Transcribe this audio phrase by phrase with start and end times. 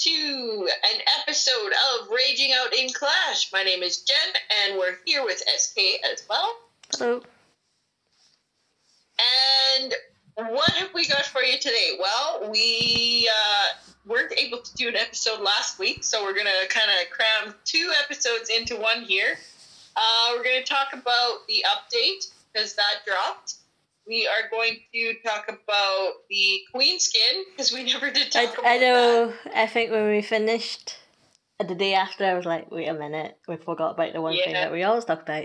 [0.00, 3.52] to an episode of Raging Out in Clash.
[3.52, 4.16] My name is Jen,
[4.64, 5.78] and we're here with SK
[6.10, 6.56] as well.
[6.96, 7.20] Hello.
[9.76, 9.94] And
[10.36, 11.98] what have we got for you today?
[12.00, 13.66] Well, we uh,
[14.06, 17.92] weren't able to do an episode last week, so we're gonna kind of cram two
[18.02, 19.36] episodes into one here.
[19.94, 23.56] Uh, we're gonna talk about the update because that dropped.
[24.06, 28.76] We are going to talk about the queen skin because we never did talk I,
[28.76, 29.32] I know.
[29.54, 30.96] I think when we finished
[31.58, 34.36] uh, the day after, I was like, wait a minute, we forgot about the one
[34.36, 35.44] thing that we always talk about.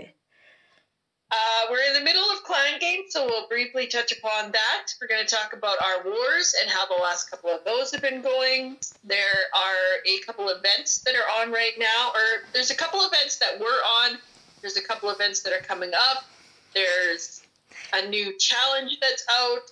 [1.28, 1.36] Uh,
[1.70, 4.86] we're in the middle of Clan Game, so we'll briefly touch upon that.
[5.00, 8.00] We're going to talk about our wars and how the last couple of those have
[8.00, 8.76] been going.
[9.02, 9.18] There
[9.52, 13.58] are a couple events that are on right now, or there's a couple events that
[13.58, 13.64] were
[14.04, 14.18] on.
[14.60, 16.24] There's a couple events that are coming up.
[16.74, 17.42] There's
[17.92, 19.62] a new challenge that's out,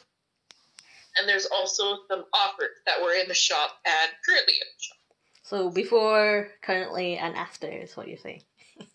[1.19, 4.98] and there's also some offers that were in the shop and currently in the shop.
[5.43, 8.43] So before, currently, and after is what you say.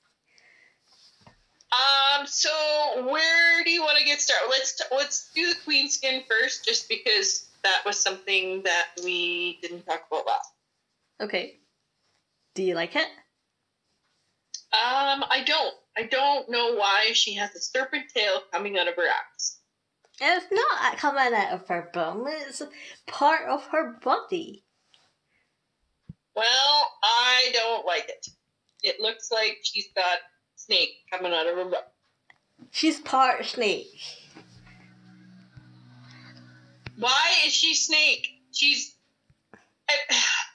[1.72, 2.26] Um.
[2.26, 2.50] So
[3.12, 4.48] where do you want to get started?
[4.50, 9.60] Let's t- let's do the queen skin first, just because that was something that we
[9.62, 10.50] didn't talk about last.
[11.22, 11.60] Okay.
[12.56, 13.08] Do you like it?
[14.74, 15.24] Um.
[15.30, 15.76] I don't.
[15.98, 19.60] I don't know why she has a serpent tail coming out of her axe.
[20.22, 22.26] It's not coming out of her bum.
[22.28, 22.62] It's
[23.08, 24.64] part of her body.
[26.36, 28.28] Well, I don't like it.
[28.84, 30.20] It looks like she's got
[30.56, 31.94] snake coming out of her butt.
[32.72, 33.88] She's part snake.
[36.98, 38.28] Why is she snake?
[38.52, 38.96] She's.
[39.90, 39.94] I,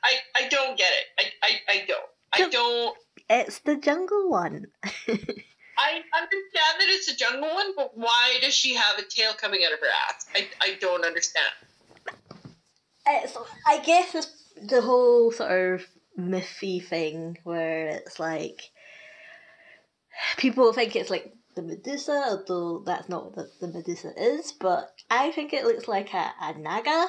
[0.04, 1.06] I, I don't get it.
[1.18, 2.10] I, I, I don't.
[2.34, 2.96] I don't.
[3.30, 4.66] It's the jungle one.
[4.84, 9.62] I understand that it's a jungle one, but why does she have a tail coming
[9.66, 10.26] out of her ass?
[10.34, 11.52] I, I don't understand.
[13.06, 15.86] It's, I guess it's the whole sort of
[16.18, 18.70] mythy thing where it's like
[20.36, 24.90] people think it's like the Medusa, although that's not what the, the Medusa is, but
[25.10, 27.06] I think it looks like a, a Naga,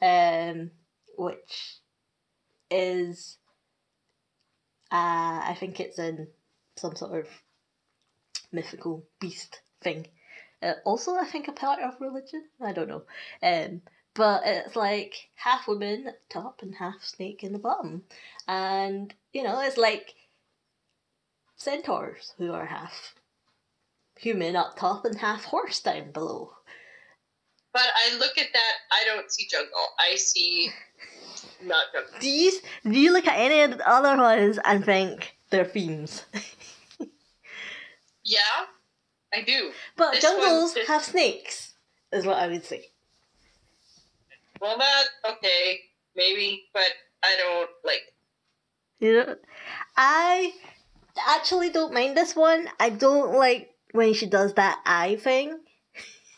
[0.00, 0.70] um,
[1.16, 1.78] which
[2.70, 3.38] is,
[4.92, 6.28] uh, I think it's in
[6.76, 7.26] some sort of
[8.52, 10.06] mythical beast thing.
[10.62, 12.44] Uh, also, I think a part of religion.
[12.60, 13.02] I don't know.
[13.42, 13.80] Um,
[14.14, 18.02] but it's like half woman at top and half snake in the bottom,
[18.46, 20.14] and you know it's like
[21.56, 23.14] centaurs who are half
[24.18, 26.52] human up top and half horse down below.
[27.72, 29.86] But I look at that, I don't see jungle.
[29.98, 30.70] I see
[31.62, 32.20] not jungle.
[32.20, 32.52] Do you
[32.84, 36.24] do you look at any of the other ones and think they're themes?
[38.24, 38.38] Yeah,
[39.34, 39.72] I do.
[39.96, 41.74] But This jungles one have snakes,
[42.12, 42.86] is what I would say.
[44.60, 45.80] Well, that okay,
[46.14, 46.90] maybe, but
[47.22, 48.02] I don't like.
[49.00, 49.36] You know,
[49.96, 50.52] I
[51.28, 52.68] actually don't mind this one.
[52.78, 55.58] I don't like when she does that eye thing.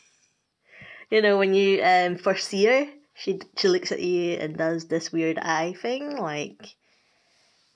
[1.10, 4.86] you know, when you um first see her, she she looks at you and does
[4.86, 6.16] this weird eye thing.
[6.16, 6.74] Like,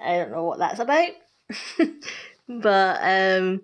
[0.01, 1.13] I don't know what that's about,
[2.49, 3.63] but um,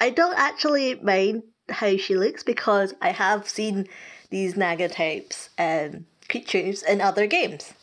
[0.00, 3.86] I don't actually mind how she looks because I have seen
[4.30, 7.74] these Naga types um creatures in other games.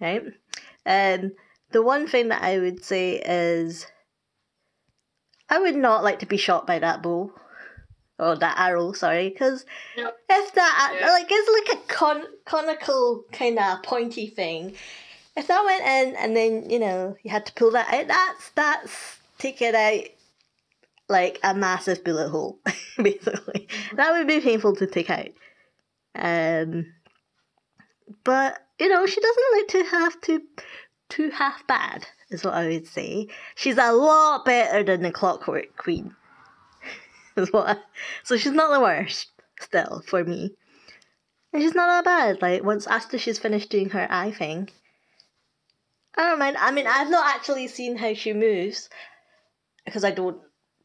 [0.00, 0.22] Right.
[0.84, 1.32] and
[1.70, 3.86] the one thing that I would say is
[5.48, 7.32] I would not like to be shot by that bow.
[8.18, 9.64] Or that arrow, sorry, because
[9.96, 10.12] No.
[10.28, 14.74] if that, like, it's like a con- conical kind of pointy thing.
[15.36, 18.50] If that went in and then, you know, you had to pull that out, that's,
[18.50, 20.04] that's taking out
[21.08, 22.58] like a massive bullet hole,
[22.96, 23.66] basically.
[23.94, 25.28] That would be painful to take out.
[26.14, 26.92] Um,
[28.24, 30.42] but you know, she doesn't look to have to
[31.08, 33.28] too half bad, is what I would say.
[33.54, 36.14] She's a lot better than the Clockwork Queen.
[38.22, 39.30] so she's not the worst
[39.60, 40.54] still for me.
[41.52, 42.42] And she's not that bad.
[42.42, 44.70] Like once after she's finished doing her eye thing.
[46.16, 46.56] I don't mind.
[46.58, 48.88] I mean, I've not actually seen how she moves
[49.84, 50.40] because I don't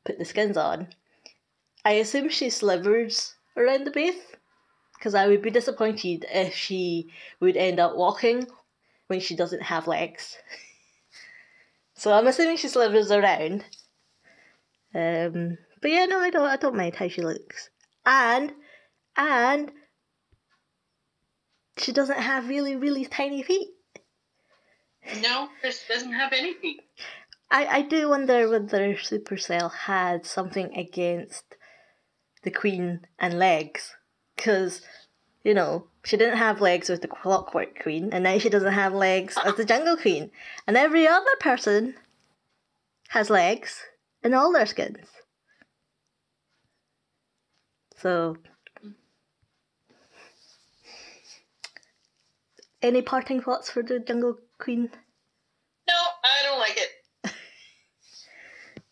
[0.05, 0.87] put the skins on.
[1.83, 4.21] I assume she slivers around the base
[4.97, 7.09] because I would be disappointed if she
[7.39, 8.47] would end up walking
[9.07, 10.37] when she doesn't have legs.
[11.93, 13.65] so I'm assuming she slithers around.
[14.95, 16.47] Um, but yeah, no, I don't.
[16.47, 17.69] I don't mind how she looks,
[18.05, 18.53] and
[19.15, 19.71] and
[21.77, 23.69] she doesn't have really, really tiny feet.
[25.21, 26.81] No, Chris doesn't have any feet.
[27.49, 31.55] I, I do wonder whether Supercell had something against
[32.43, 33.95] the Queen and legs,
[34.35, 34.81] because
[35.43, 38.93] you know She didn't have legs with the Clockwork Queen, and now she doesn't have
[38.93, 40.31] legs as the Jungle Queen.
[40.65, 41.95] And every other person
[43.09, 43.83] has legs
[44.23, 45.09] in all their skins.
[47.97, 48.37] So,
[52.81, 54.89] any parting thoughts for the Jungle Queen?
[55.87, 57.33] No, I don't like it.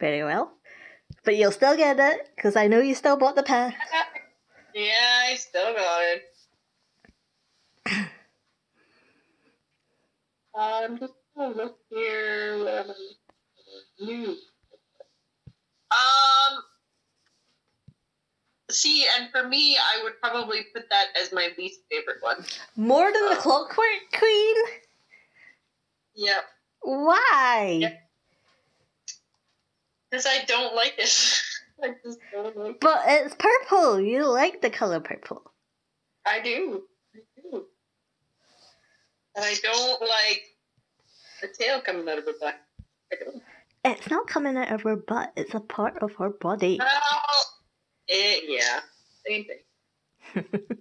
[0.00, 0.54] Very well.
[1.22, 3.74] But you'll still get it, because I know you still bought the pass.
[4.74, 6.22] yeah, I still got it.
[10.54, 12.86] I'm just gonna look here.
[14.00, 14.36] New?
[15.90, 16.62] Um.
[18.72, 22.44] See, and for me, I would probably put that as my least favorite one.
[22.76, 23.86] More than the uh, Clockwork
[24.18, 24.56] Queen?
[26.14, 26.44] Yep.
[26.80, 27.78] Why?
[27.80, 28.10] Yep.
[30.10, 31.42] Because I don't like it.
[31.82, 32.80] I just don't like it.
[32.80, 34.00] But it's purple.
[34.00, 35.50] You like the color purple.
[36.26, 36.82] I do.
[37.14, 37.64] I do.
[39.34, 40.42] And I don't like
[41.40, 42.54] the tail coming out of her butt.
[43.84, 45.32] It's not coming out of her butt.
[45.36, 46.78] It's a part of her body.
[46.78, 47.42] Well,
[48.12, 48.80] it, yeah,
[49.26, 50.64] same thing.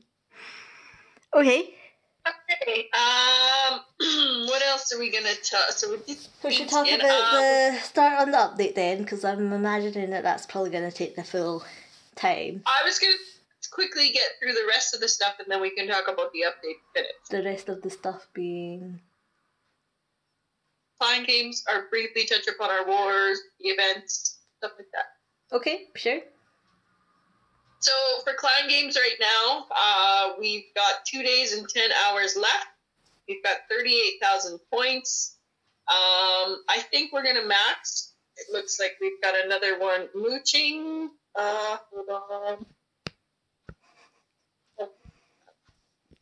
[1.33, 1.73] Okay,
[2.27, 2.89] Okay.
[2.93, 3.79] Um,
[4.47, 5.71] what else are we gonna talk?
[5.71, 9.25] So we we should talk in, about um, the start on the update then, because
[9.25, 11.63] I'm imagining that that's probably going to take the full
[12.15, 12.61] time.
[12.65, 13.13] I was gonna
[13.71, 16.41] quickly get through the rest of the stuff, and then we can talk about the
[16.41, 17.29] update minutes.
[17.29, 18.99] The rest of the stuff being
[20.99, 25.55] Fine games are briefly touch upon our wars, the events, stuff like that.
[25.55, 26.19] okay, sure.
[27.81, 27.91] So
[28.23, 32.67] for clan games right now, uh, we've got two days and ten hours left.
[33.27, 35.35] We've got thirty-eight thousand points.
[35.89, 38.13] Um, I think we're gonna max.
[38.37, 41.09] It looks like we've got another one mooching.
[41.35, 42.65] Uh, hold on.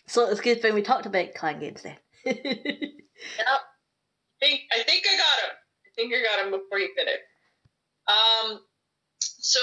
[0.08, 1.98] So it's good when we talked about clan games then.
[3.38, 3.46] Yep.
[3.48, 5.56] I think I think I got him.
[5.86, 7.20] I think I got him before you finish.
[8.08, 8.62] Um,
[9.40, 9.60] so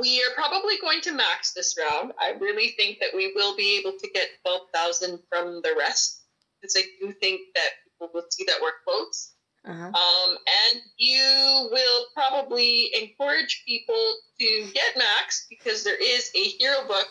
[0.00, 2.12] we are probably going to max this round.
[2.20, 6.20] I really think that we will be able to get twelve thousand from the rest,
[6.60, 9.32] because I do think that people will see that we're close.
[9.66, 9.86] uh-huh.
[9.86, 16.86] Um, and you will probably encourage people to get max because there is a hero
[16.86, 17.08] book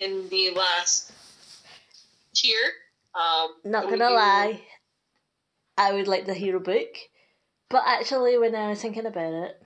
[0.00, 1.12] in the last
[2.34, 2.56] tier.
[3.14, 4.60] Um, Not gonna do- lie,
[5.78, 6.96] I would like the hero book,
[7.70, 9.61] but actually, when I was thinking about it,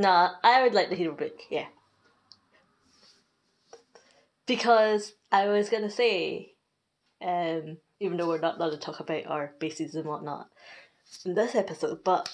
[0.00, 1.66] nah, I would like the hero book, yeah.
[4.46, 6.54] Because I was gonna say,
[7.22, 10.48] um, even though we're not allowed to talk about our bases and whatnot
[11.24, 12.28] in this episode, but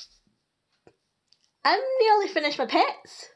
[1.64, 3.30] I'm nearly finished my pets.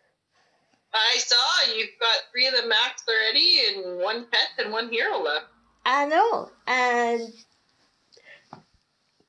[0.95, 5.23] I saw you've got three of them max already, and one pet and one hero
[5.23, 5.47] left.
[5.85, 7.33] I know, and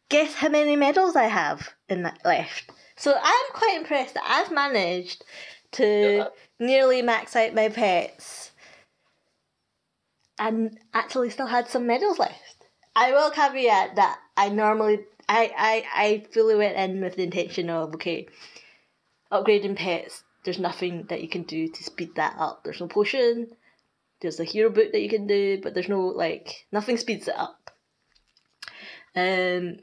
[0.10, 2.70] guess how many medals I have in that left.
[3.02, 5.26] So I'm quite impressed that I've managed
[5.72, 6.28] to Yeah.
[6.60, 8.52] nearly max out my pets,
[10.38, 12.68] and actually still had some medals left.
[12.96, 17.72] I will caveat that I normally I I I fully went in with the intention
[17.72, 18.28] of okay,
[19.32, 20.24] upgrading pets.
[20.44, 22.64] There's nothing that you can do to speed that up.
[22.64, 23.56] There's no potion
[24.22, 27.36] there's a hero book that you can do, but there's no like nothing speeds it
[27.36, 27.72] up.
[29.16, 29.78] Um,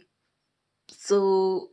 [0.89, 1.71] so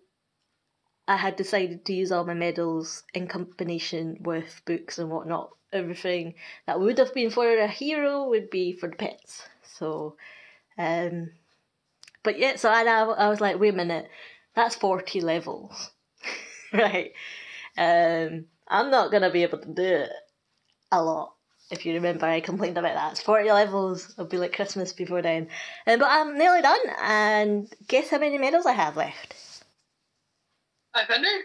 [1.08, 5.52] I had decided to use all my medals in combination with books and whatnot.
[5.72, 6.36] Everything
[6.66, 9.48] that would have been for a hero would be for the pets.
[9.78, 10.16] So,
[10.78, 11.32] um,
[12.24, 14.10] but yeah, so I I was like, wait a minute,
[14.56, 15.92] that's forty levels,
[16.74, 17.12] right?
[17.78, 20.12] Um, I'm not gonna be able to do it
[20.92, 21.36] a lot
[21.72, 23.12] if you remember, I complained about that.
[23.14, 24.12] It's 40 levels.
[24.12, 25.48] It'll be like Christmas before then.
[25.88, 29.55] Um, but I'm nearly done, and guess how many medals I have left?
[30.96, 31.44] Five hundred.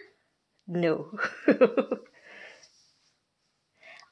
[0.68, 1.10] No.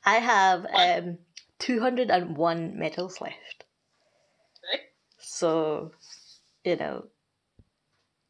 [0.04, 1.18] I have um,
[1.60, 3.64] 201 medals left.
[4.68, 4.80] Right.
[5.18, 5.92] So,
[6.64, 7.04] you know,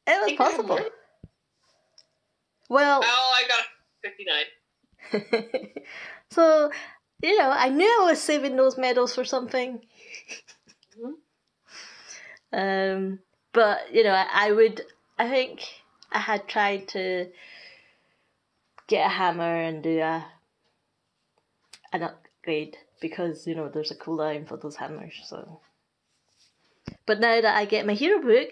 [0.06, 0.80] it was think I have possible.
[2.68, 3.64] Well, Oh, I got
[4.02, 4.44] fifty-nine.
[6.30, 6.70] so,
[7.22, 9.80] you know, I knew I was saving those medals for something.
[12.52, 13.20] um,
[13.54, 14.82] but, you know, I, I would,
[15.18, 15.62] I think
[16.12, 17.28] I had tried to
[18.86, 20.26] get a hammer and do a,
[21.92, 25.60] an upgrade because, you know, there's a cooldown for those hammers, so.
[27.06, 28.50] But now that I get my hero book,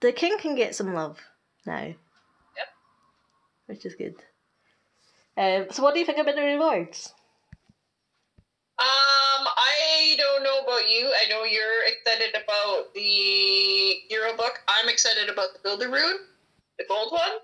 [0.00, 1.18] the king can get some love
[1.66, 1.82] now.
[1.82, 2.68] Yep.
[3.66, 4.16] Which is good.
[5.36, 7.14] Um, so what do you think about the rewards?
[8.78, 11.12] Um, I don't know about you.
[11.22, 13.00] I know you're excited about the
[14.08, 14.60] hero book.
[14.68, 16.18] I'm excited about the Builder Rune,
[16.80, 17.38] the gold one,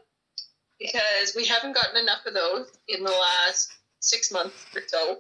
[0.81, 5.19] because we haven't gotten enough of those in the last six months or so.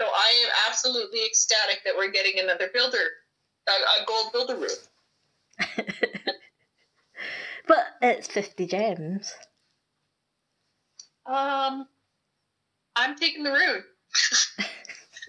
[0.00, 3.06] So I am absolutely ecstatic that we're getting another builder,
[3.68, 4.70] a, a gold Builder Rune.
[7.68, 9.32] but it's 50 gems.
[11.24, 11.86] Um,
[12.96, 13.84] I'm taking the rune.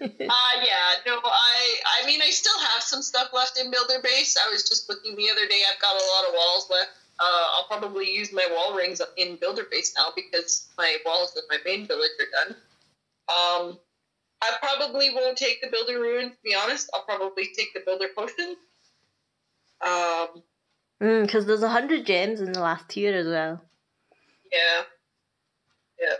[0.02, 4.36] uh yeah, no, I I mean I still have some stuff left in Builder Base.
[4.36, 5.62] I was just looking the other day.
[5.72, 6.90] I've got a lot of walls left.
[7.20, 11.42] Uh, I'll probably use my wall rings in Builder Base now because my walls in
[11.48, 12.56] my main village are done.
[13.28, 13.78] Um,
[14.42, 16.30] I probably won't take the Builder Rune.
[16.30, 18.56] To be honest, I'll probably take the Builder Potion.
[19.80, 20.42] Um,
[20.98, 23.60] because mm, there's a hundred gems in the last tier as well.
[24.52, 24.82] Yeah.
[26.00, 26.16] Yeah.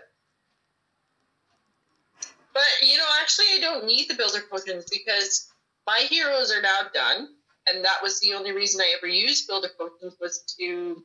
[2.53, 5.51] But you know, actually, I don't need the builder potions because
[5.87, 7.29] my heroes are now done,
[7.69, 11.05] and that was the only reason I ever used builder potions was to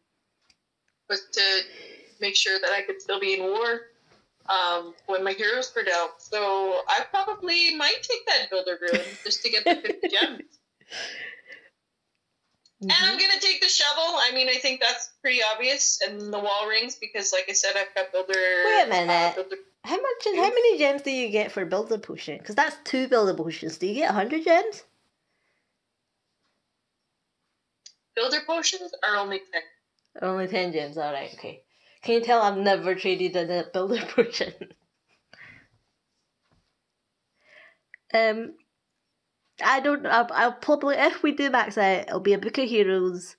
[1.10, 1.62] was to
[2.22, 3.82] make sure that I could still be in war
[4.48, 6.10] um, when my heroes were down.
[6.20, 10.42] So I probably might take that builder rune just to get the 50 gems.
[12.82, 12.84] Mm-hmm.
[12.84, 13.18] And I'm mm-hmm.
[13.18, 14.04] gonna take the shovel.
[14.04, 17.72] I mean, I think that's pretty obvious, and the wall rings because, like I said,
[17.76, 18.40] I've got builder.
[18.66, 19.12] Wait a minute.
[19.12, 20.26] Uh, builder how much?
[20.36, 22.38] How many gems do you get for builder potion?
[22.38, 23.78] Because that's two builder potions.
[23.78, 24.84] Do you get hundred gems?
[28.16, 29.62] Builder potions are only ten.
[30.22, 30.98] Only ten gems.
[30.98, 31.34] All right.
[31.34, 31.64] Okay.
[32.02, 34.54] Can you tell I've never traded a builder potion?
[38.14, 38.54] um,
[39.64, 40.06] I don't.
[40.06, 43.36] I'll, I'll, probably if we do max out, it'll be a book of heroes,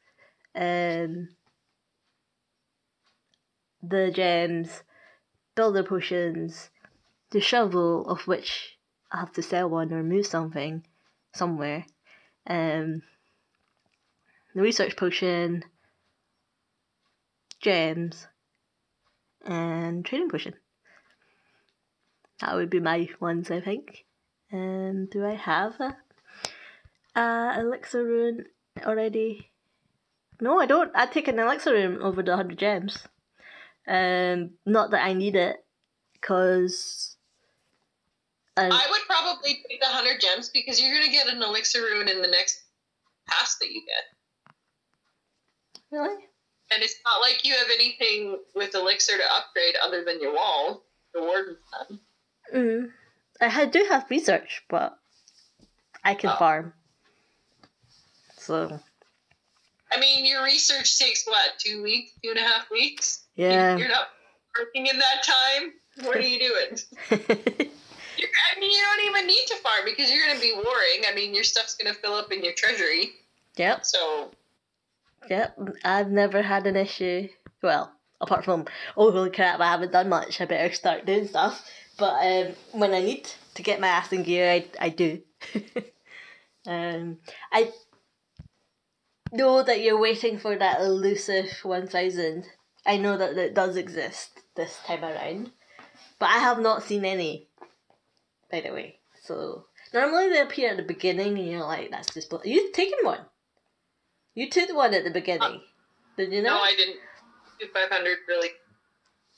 [0.55, 1.29] um,
[3.83, 4.83] the gems,
[5.55, 6.71] builder potions,
[7.31, 8.79] the shovel of which
[9.11, 10.85] I have to sell one or move something
[11.35, 11.87] somewhere,
[12.47, 13.03] um,
[14.54, 15.64] the research potion,
[17.61, 18.26] gems,
[19.45, 20.54] and training potion.
[22.40, 24.04] That would be my ones, I think.
[24.50, 25.97] And do I have a
[27.14, 28.45] uh, elixir rune
[28.85, 29.50] already.
[30.40, 30.90] No, I don't.
[30.95, 33.07] I'd take an elixir rune over the 100 gems.
[33.87, 35.57] Um, not that I need it,
[36.14, 37.16] because.
[38.57, 42.09] I would probably take the 100 gems because you're going to get an elixir rune
[42.09, 42.62] in the next
[43.26, 44.20] pass that you get.
[45.90, 46.25] Really?
[46.73, 50.82] And it's not like you have anything with elixir to upgrade other than your wall.
[51.14, 52.00] The warden's done.
[52.54, 52.90] Mm.
[53.40, 54.97] I do have research, but
[56.04, 56.37] I can oh.
[56.37, 56.73] farm.
[58.37, 58.80] So.
[59.92, 63.25] I mean, your research takes what two weeks, two and a half weeks.
[63.35, 63.76] Yeah.
[63.76, 64.09] You're not
[64.59, 65.73] working in that time.
[66.06, 66.78] What are you doing?
[67.11, 71.04] I mean, you don't even need to farm because you're going to be warring.
[71.11, 73.12] I mean, your stuff's going to fill up in your treasury.
[73.56, 73.85] Yep.
[73.85, 74.30] So.
[75.29, 77.29] Yep, I've never had an issue.
[77.62, 80.41] Well, apart from oh holy crap, I haven't done much.
[80.41, 81.69] I better start doing stuff.
[81.99, 85.21] But um, when I need to get my ass in gear, I I do.
[86.67, 87.19] um,
[87.53, 87.73] I
[89.33, 92.47] know that you're waiting for that elusive 1000.
[92.87, 95.53] I know that it does exist this time around,
[96.19, 97.49] but I have not seen any,
[98.50, 98.99] by the way.
[99.23, 102.33] So, normally they appear at the beginning and you're like, that's just.
[102.45, 103.27] You've taken one.
[104.34, 105.42] You took one at the beginning.
[105.42, 105.58] Uh,
[106.16, 106.56] Did you know?
[106.56, 106.99] No, I didn't.
[107.75, 108.49] 500 really.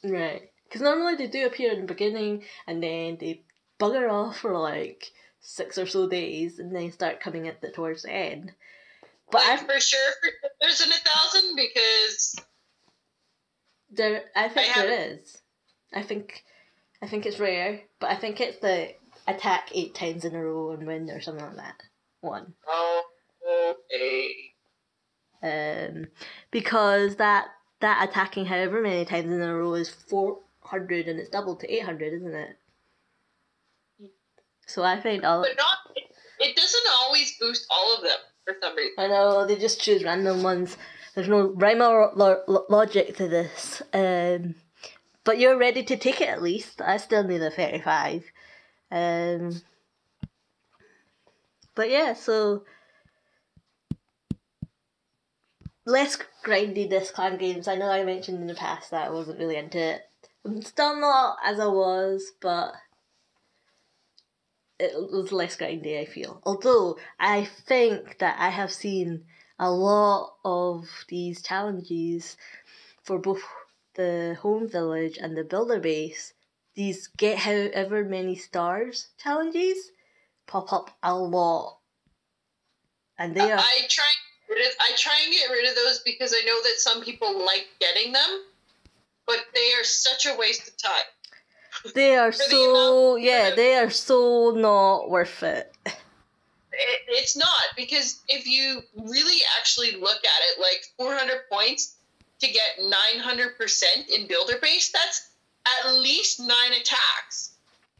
[0.04, 0.50] Right.
[0.64, 3.42] Because normally they do appear in the beginning and then they
[3.80, 8.02] bugger off for like six or so days and then start coming at the towards
[8.02, 8.52] the end.
[9.30, 10.10] But I'm for sure
[10.60, 12.36] there's an a thousand because
[13.90, 14.24] there.
[14.36, 15.38] I think I there is.
[15.94, 16.44] I think,
[17.02, 18.94] I think it's rare, but I think it's the
[19.26, 21.82] attack eight times in a row and win or something like that.
[22.20, 22.54] One.
[22.66, 23.02] Oh,
[23.44, 24.51] okay.
[25.42, 26.06] Um,
[26.50, 27.46] because that
[27.80, 31.72] that attacking however many times in a row is four hundred and it's doubled to
[31.72, 32.56] eight hundred, isn't it?
[34.66, 35.42] So I think all.
[35.42, 35.78] But not.
[36.38, 38.94] It doesn't always boost all of them for some reason.
[38.98, 40.76] I know they just choose random ones.
[41.14, 43.82] There's no rhyme or lo- logic to this.
[43.92, 44.54] Um,
[45.24, 46.80] but you're ready to take it at least.
[46.80, 48.24] I still need a 35.
[48.90, 49.62] Um,
[51.74, 52.64] but yeah, so
[55.84, 57.68] less grindy this clan games.
[57.68, 60.02] I know I mentioned in the past that I wasn't really into it.
[60.44, 62.74] I'm still not as I was, but
[64.78, 66.40] it was less grindy, I feel.
[66.44, 69.24] Although I think that I have seen
[69.58, 72.36] a lot of these challenges
[73.02, 73.42] for both
[73.94, 76.34] the home village and the builder base,
[76.74, 79.92] these get however many stars challenges
[80.46, 81.78] pop up a lot
[83.18, 83.58] and they are.
[83.58, 84.04] I try.
[84.58, 88.12] I try and get rid of those because I know that some people like getting
[88.12, 88.42] them,
[89.26, 91.92] but they are such a waste of time.
[91.94, 95.72] They are the so amount- yeah, they are so not worth it.
[95.86, 101.96] It, it's not because if you really actually look at it, like 400 points
[102.40, 105.28] to get 900% in builder base, that's
[105.84, 107.50] at least nine attacks.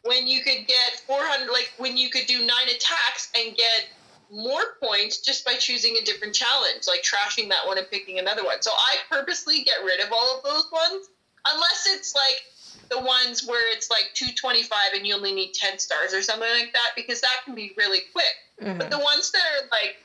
[0.05, 3.89] When you could get 400, like when you could do nine attacks and get
[4.33, 8.45] more points just by choosing a different challenge, like trashing that one and picking another
[8.45, 8.63] one.
[8.63, 11.09] So I purposely get rid of all of those ones,
[11.47, 16.15] unless it's like the ones where it's like 225 and you only need 10 stars
[16.15, 18.35] or something like that, because that can be really quick.
[18.63, 18.79] Mhm.
[18.79, 19.97] But the ones that are like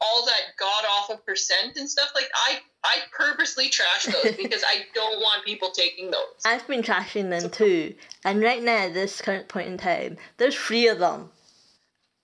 [0.00, 4.86] all that god awful percent and stuff, like I I purposely trash those because I
[4.94, 6.42] don't want people taking those.
[6.44, 7.94] I've been trashing them too,
[8.24, 11.30] and right now at this current point in time, there's three of them.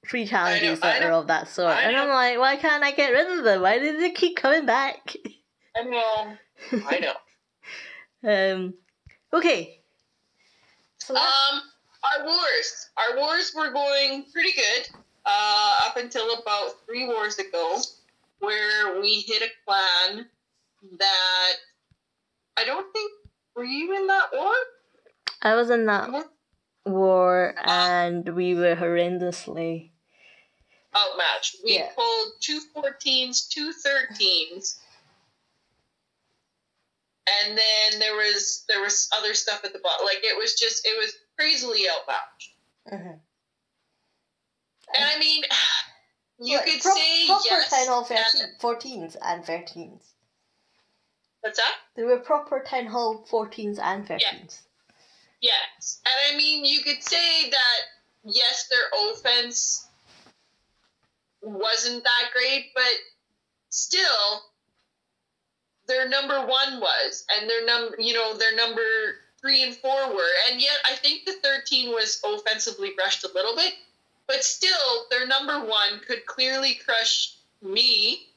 [0.09, 3.11] Three challenges I that are of that sort, and I'm like, why can't I get
[3.11, 3.63] rid of them?
[3.63, 5.15] Why do they keep coming back?
[5.77, 6.37] I know,
[6.89, 7.15] I know.
[8.57, 8.75] um,
[9.33, 9.81] okay.
[10.99, 11.63] So Um,
[12.05, 14.89] our wars, our wars were going pretty good
[15.25, 17.81] uh, up until about three wars ago,
[18.41, 20.27] where we hit a clan
[20.99, 21.53] that
[22.57, 23.13] I don't think
[23.55, 24.53] were you in that war?
[25.43, 26.11] I was in that
[26.87, 29.92] war, and we were horrendously.
[30.97, 31.57] Outmatched.
[31.65, 31.91] We Yeah.
[31.95, 34.77] pulled two 14s, two 13s.
[37.27, 40.05] And then there was there was other stuff at the bottom.
[40.05, 42.55] Like it was just it was crazily outmatched.
[42.91, 43.21] Mhm.
[44.95, 45.45] And I mean,
[46.39, 47.73] you Like, could pro- say proper yes.
[47.73, 50.03] and- 13, 14s and 13s.
[51.41, 51.77] what's that?
[51.95, 54.63] There were proper town hall 14s and 13s.
[55.41, 56.01] Yes.
[56.05, 57.81] And I mean, you could say that
[58.25, 59.87] yes, their offense
[61.43, 62.95] wasn't that great, but
[63.69, 64.43] still,
[65.87, 70.31] their number one was, and their number, you know, their number three and four were,
[70.51, 73.75] and yet I think the thirteen was offensively rushed a little bit,
[74.29, 78.29] but still, their number one could clearly crush me,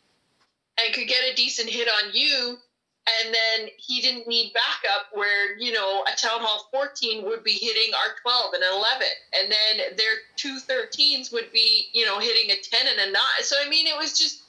[0.78, 2.58] and could get a decent hit on you,
[3.06, 7.54] and then he didn't need backup where you know a town hall 14 would be
[7.54, 9.08] hitting our 12 and an 11
[9.40, 13.22] and then their two 13s would be you know hitting a 10 and a 9
[13.42, 14.44] so i mean it was just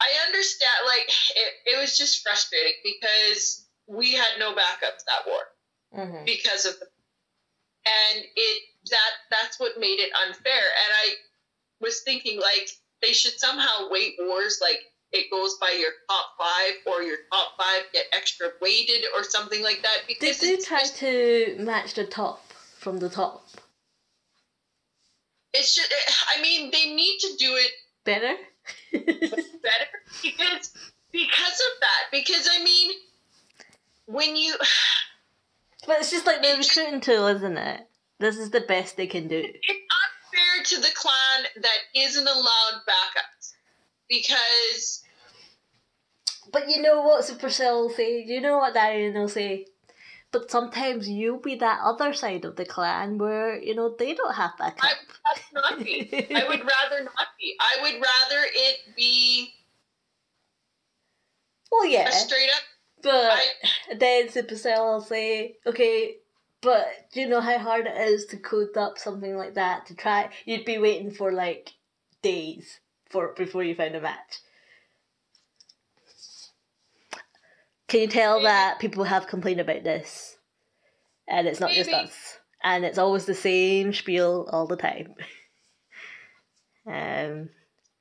[0.00, 5.40] i understand like it, it was just frustrating because we had no backups that war
[5.92, 6.24] Mm-hmm.
[6.24, 10.52] because of the and it that that's what made it unfair.
[10.52, 11.14] And i
[11.80, 12.68] was thinking like
[13.02, 14.78] they should somehow weight wars like
[15.12, 19.62] it goes by your top five or your top five get extra weighted or something
[19.62, 22.44] like that They because do it's, try just, to match the top
[22.78, 23.46] from the top.
[25.52, 25.92] it's just
[26.36, 27.70] i mean they need to do it
[28.04, 28.34] Better?
[28.92, 29.88] better
[30.22, 30.72] because
[31.12, 32.90] because of that because i mean
[34.06, 34.54] when you
[35.86, 37.80] but it's just like the recruiting tool, isn't it?
[38.18, 39.38] This is the best they can do.
[39.38, 43.39] it's unfair to the clan that isn't allowed backups
[44.10, 45.02] because
[46.52, 48.24] But you know what Supercell will say?
[48.26, 49.66] You know what Darian will say?
[50.32, 54.34] But sometimes you'll be that other side of the clan where, you know, they don't
[54.34, 56.26] have that I would rather not be.
[56.34, 57.56] I would rather not be.
[57.58, 59.52] I would rather it be
[61.70, 62.10] well, a yeah.
[62.10, 62.62] straight up.
[63.02, 63.46] But I,
[63.98, 66.16] then Supercell will say, okay,
[66.60, 69.94] but do you know how hard it is to code up something like that to
[69.94, 70.30] try?
[70.44, 71.70] You'd be waiting for like
[72.22, 74.40] days for before you find a match.
[77.88, 80.36] Can you tell that people have complained about this?
[81.26, 82.38] And it's not just us.
[82.62, 85.08] And it's always the same spiel all the time.
[86.86, 87.48] um,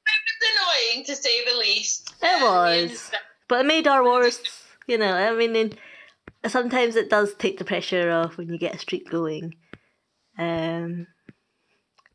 [0.06, 2.14] it's annoying to say the least.
[2.22, 3.10] It was.
[3.48, 4.40] But it made our wars,
[4.88, 5.74] you know, I mean, in,
[6.48, 9.56] sometimes it does take the pressure off when you get a streak going.
[10.38, 11.08] Um,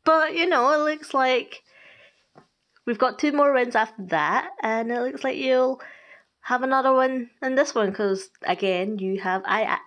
[0.05, 1.61] but, you know, it looks like
[2.85, 5.81] we've got two more wins after that, and it looks like you'll
[6.41, 9.77] have another one in this one, because, again, you have, I,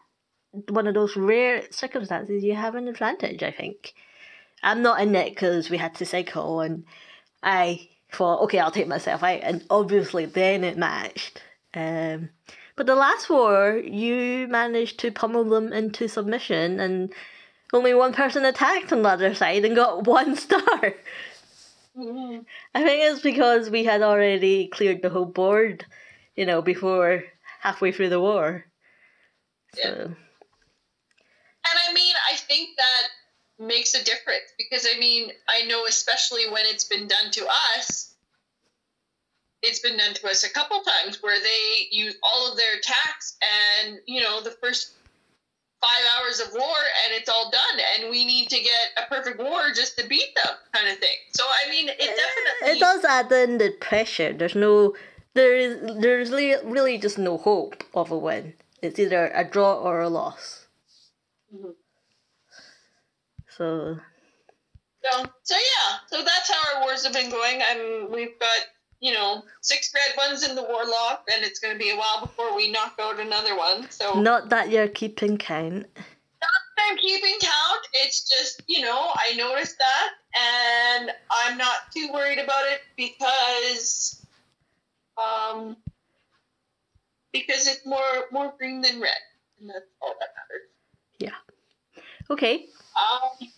[0.68, 3.94] one of those rare circumstances, you have an advantage, I think.
[4.62, 6.84] I'm not in it because we had to cycle, and
[7.42, 11.42] I thought, okay, I'll take myself out, and obviously then it matched.
[11.74, 12.30] Um,
[12.74, 17.12] but the last war, you managed to pummel them into submission, and
[17.72, 20.94] only one person attacked on the other side and got one star.
[21.98, 22.46] Mhm.
[22.74, 25.84] I think it's because we had already cleared the whole board,
[26.36, 27.24] you know, before
[27.60, 28.64] halfway through the war.
[29.74, 30.16] So, And
[31.88, 33.08] I mean, I think that
[33.58, 38.14] makes a difference because I mean, I know especially when it's been done to us,
[39.62, 43.36] it's been done to us a couple times where they use all of their attacks
[43.82, 44.92] and, you know, the first
[45.80, 49.38] five hours of war and it's all done and we need to get a perfect
[49.38, 51.16] war just to beat them kind of thing.
[51.32, 54.32] So I mean, it definitely It does add in the pressure.
[54.32, 54.94] There's no,
[55.34, 58.54] there is, there's really just no hope of a win.
[58.82, 60.66] It's either a draw or a loss.
[61.54, 61.74] Mhm.
[63.56, 63.98] So
[65.04, 67.62] So, so yeah, so that's how our wars have been going.
[67.62, 68.60] I'm we've got
[69.00, 71.96] you know six red ones in the war log, and it's going to be a
[71.96, 73.90] while before we knock out another one.
[73.90, 75.86] So not that you're keeping count.
[75.96, 76.50] Not
[76.90, 77.86] I'm keeping count.
[77.94, 80.10] It's just you know I noticed that,
[80.98, 84.24] and I'm not too worried about it because
[85.16, 85.76] um
[87.32, 89.12] because it's more more green than red,
[89.60, 90.68] and that's all that matters.
[91.18, 91.30] Yeah.
[92.30, 92.66] Okay.
[92.96, 93.48] Um,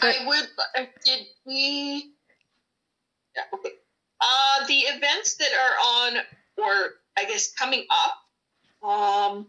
[0.00, 0.48] I would.
[0.76, 2.12] Uh, did we?
[3.36, 3.42] Yeah.
[3.54, 3.70] Okay.
[4.20, 6.18] Uh, the events that are on,
[6.56, 8.88] or I guess coming up.
[8.88, 9.46] Um,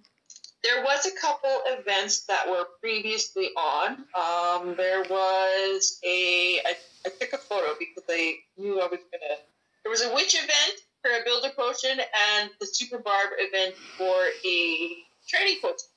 [0.64, 4.06] there was a couple events that were previously on.
[4.14, 6.60] Um, there was a.
[6.66, 9.36] I, I took a photo because I knew I was gonna.
[9.84, 14.26] There was a witch event for a builder potion and the super barb event for
[14.46, 15.88] a training potion,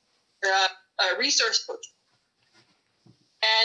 [0.45, 1.93] or a, a resource potion.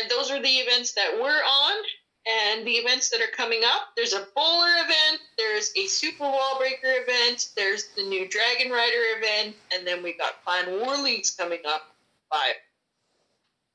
[0.02, 1.84] And those are the events that we're on.
[2.30, 6.58] And the events that are coming up, there's a bowler event, there's a super wall
[6.60, 11.32] breaker event, there's the new Dragon Rider event, and then we got Clan War Leagues
[11.32, 11.84] coming up.
[12.30, 12.56] Five.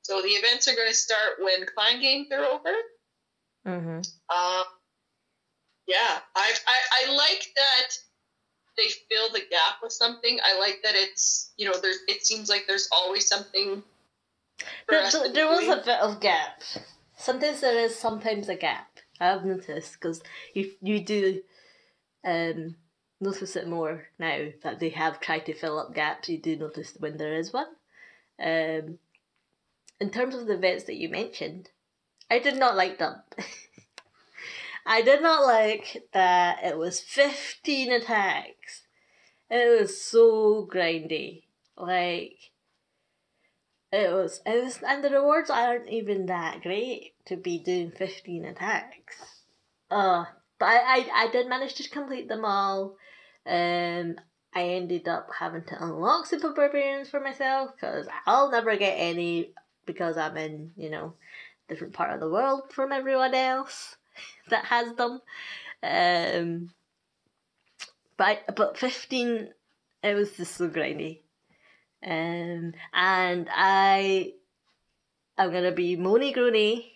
[0.03, 2.75] So the events are going to start when Clan games are over.
[3.67, 3.97] Mm-hmm.
[3.99, 4.65] Um,
[5.87, 7.97] yeah, I, I I like that
[8.77, 10.39] they fill the gap with something.
[10.45, 13.83] I like that it's you know there's it seems like there's always something.
[14.89, 16.63] There, there, was a bit of gap.
[17.23, 18.99] Sometimes there is sometimes a gap.
[19.21, 21.43] I've noticed because you you do
[22.25, 22.75] um
[23.21, 26.29] notice it more now that they have tried to fill up gaps.
[26.29, 27.69] You do notice when there is one.
[28.41, 28.99] Um,
[30.01, 31.71] in terms of the vets that you mentioned,
[32.29, 33.23] I did not like them.
[34.85, 38.83] I did not like that it was fifteen attacks.
[39.49, 41.45] It was so grindy.
[41.77, 42.51] Like
[43.93, 48.47] it was, it was, and the rewards aren't even that great to be doing 15
[48.47, 49.17] attacks.
[49.91, 50.25] Uh,
[50.59, 52.97] but I, I, I did manage to complete them all.
[53.47, 54.17] Um,
[54.55, 59.53] I ended up having to unlock Super Barbarians for myself because I'll never get any
[59.85, 61.15] because I'm in, you know,
[61.69, 63.97] different part of the world from everyone else
[64.49, 65.21] that has them.
[65.83, 66.71] Um,
[68.17, 69.49] but but 15,
[70.03, 71.21] it was just so grindy.
[72.05, 74.33] Um, and I
[75.39, 76.93] am gonna be moany groony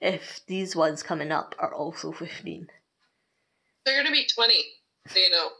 [0.00, 2.68] if these ones coming up are also 15.
[3.84, 4.54] They're going to be 20,
[5.08, 5.50] so you know.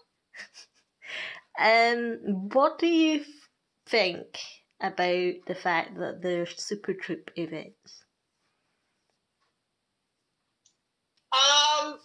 [1.59, 3.27] Um, what do you f-
[3.87, 4.39] think
[4.81, 8.05] about the fact that there's super troop events?
[11.33, 11.99] Um,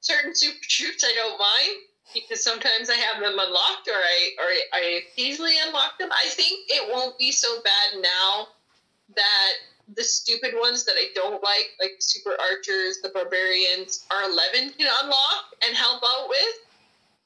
[0.00, 4.78] certain super troops I don't mind because sometimes I have them unlocked or I or
[4.78, 6.10] I occasionally unlock them.
[6.12, 8.48] I think it won't be so bad now
[9.16, 9.52] that
[9.96, 15.44] the stupid ones that I don't like, like super archers, the barbarians, R11 can unlock
[15.66, 16.54] and help out with.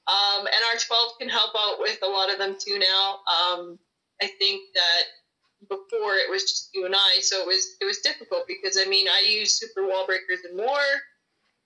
[0.08, 3.20] Um, and R12 can help out with a lot of them too now.
[3.28, 3.78] Um,
[4.22, 7.98] I think that before it was just you and I, so it was it was
[7.98, 10.88] difficult because I mean I use super wall breakers and more.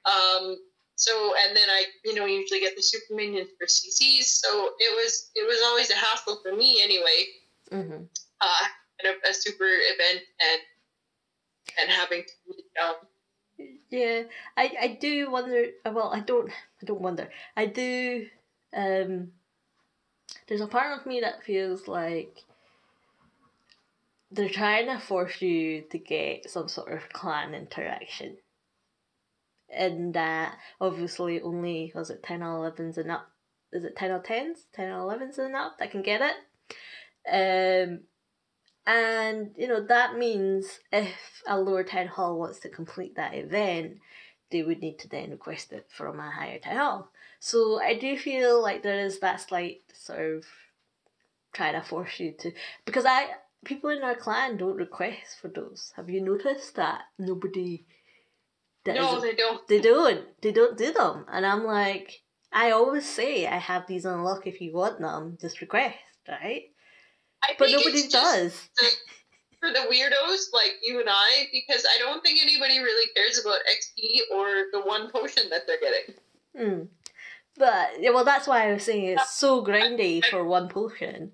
[0.05, 0.57] Um,
[0.96, 4.24] so and then I you know usually get the super minions for CCs.
[4.24, 7.26] So it was it was always a hassle for me anyway.
[7.70, 8.05] Mm-hmm.
[8.40, 8.66] Uh,
[9.02, 10.61] and a, a super event and
[11.81, 12.94] and having to down.
[13.90, 14.22] Yeah,
[14.57, 15.66] I, I do wonder.
[15.85, 16.50] Well, I don't.
[16.50, 17.28] I don't wonder.
[17.57, 18.26] I do.
[18.74, 19.33] Um,
[20.48, 22.38] there's a part of me that feels like
[24.31, 28.37] they're trying to force you to get some sort of clan interaction,
[29.72, 33.28] and that obviously only was it ten or elevens and up.
[33.72, 34.66] Is it ten or tens?
[34.72, 36.37] Ten or elevens and up that can get it.
[37.30, 38.00] Um,
[38.87, 43.98] and you know that means if a lower town hall wants to complete that event,
[44.50, 47.11] they would need to then request it from a higher town hall.
[47.40, 50.44] So I do feel like there is that slight sort of
[51.52, 52.52] trying to force you to
[52.85, 53.28] because I
[53.64, 55.92] people in our clan don't request for those.
[55.96, 57.85] Have you noticed that nobody?
[58.86, 59.66] No, they don't.
[59.68, 60.24] they don't.
[60.42, 64.46] They don't do them, and I'm like, I always say I have these unlocked.
[64.46, 65.96] If you want them, just request,
[66.28, 66.64] right?
[67.44, 68.68] I but nobody does.
[68.76, 68.88] the-
[69.60, 73.60] for the weirdos like you and I, because I don't think anybody really cares about
[73.70, 76.14] XP or the one potion that they're getting.
[76.58, 76.88] Mm.
[77.56, 81.30] But yeah, well, that's why I was saying it's so grindy for one potion.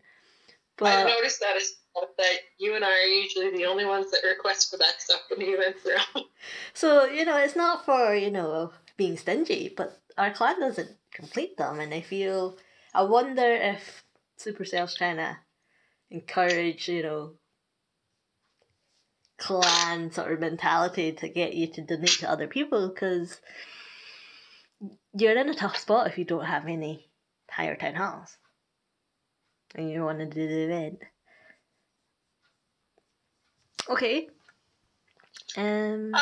[0.76, 1.72] But I've noticed that as
[2.16, 5.42] that you and I are usually the only ones that request for that stuff when
[5.42, 6.24] events are on.
[6.74, 11.56] so you know, it's not for you know being stingy, but our clan doesn't complete
[11.56, 12.56] them, and I feel
[12.94, 14.04] I wonder if
[14.38, 15.36] Supercell's trying to
[16.10, 17.32] encourage you know
[19.38, 23.40] clan sort of mentality to get you to donate to other people because
[25.14, 27.08] you're in a tough spot if you don't have any
[27.50, 28.36] higher town halls
[29.74, 30.98] and you want to do the event.
[33.88, 34.28] Okay.
[35.56, 36.12] Um.
[36.14, 36.20] Uh,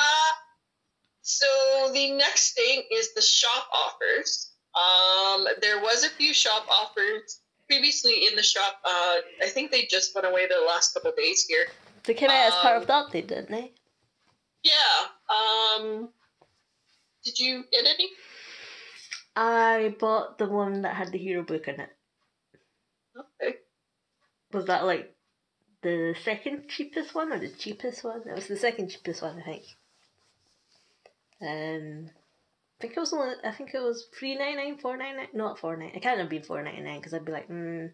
[1.23, 1.47] so
[1.93, 4.53] the next thing is the shop offers.
[4.77, 8.81] Um, there was a few shop offers previously in the shop.
[8.85, 11.67] Uh, I think they just went away the last couple of days here.
[12.05, 13.73] They came out as part of um, the didn't they?
[14.63, 14.73] Yeah.
[15.29, 16.11] Um,
[17.25, 18.09] did you get any?
[19.35, 21.91] I bought the one that had the hero book in it.
[23.19, 23.57] Okay.
[24.53, 25.16] Was that like
[25.87, 28.23] the second cheapest one or the cheapest one?
[28.27, 29.65] It was the second cheapest one, I think.
[31.41, 35.17] Um, I think it was only, I think it was three ninety nine, four ninety
[35.19, 35.97] nine, not four ninety.
[35.97, 37.87] It can't have been four ninety nine because I'd be like, hmm,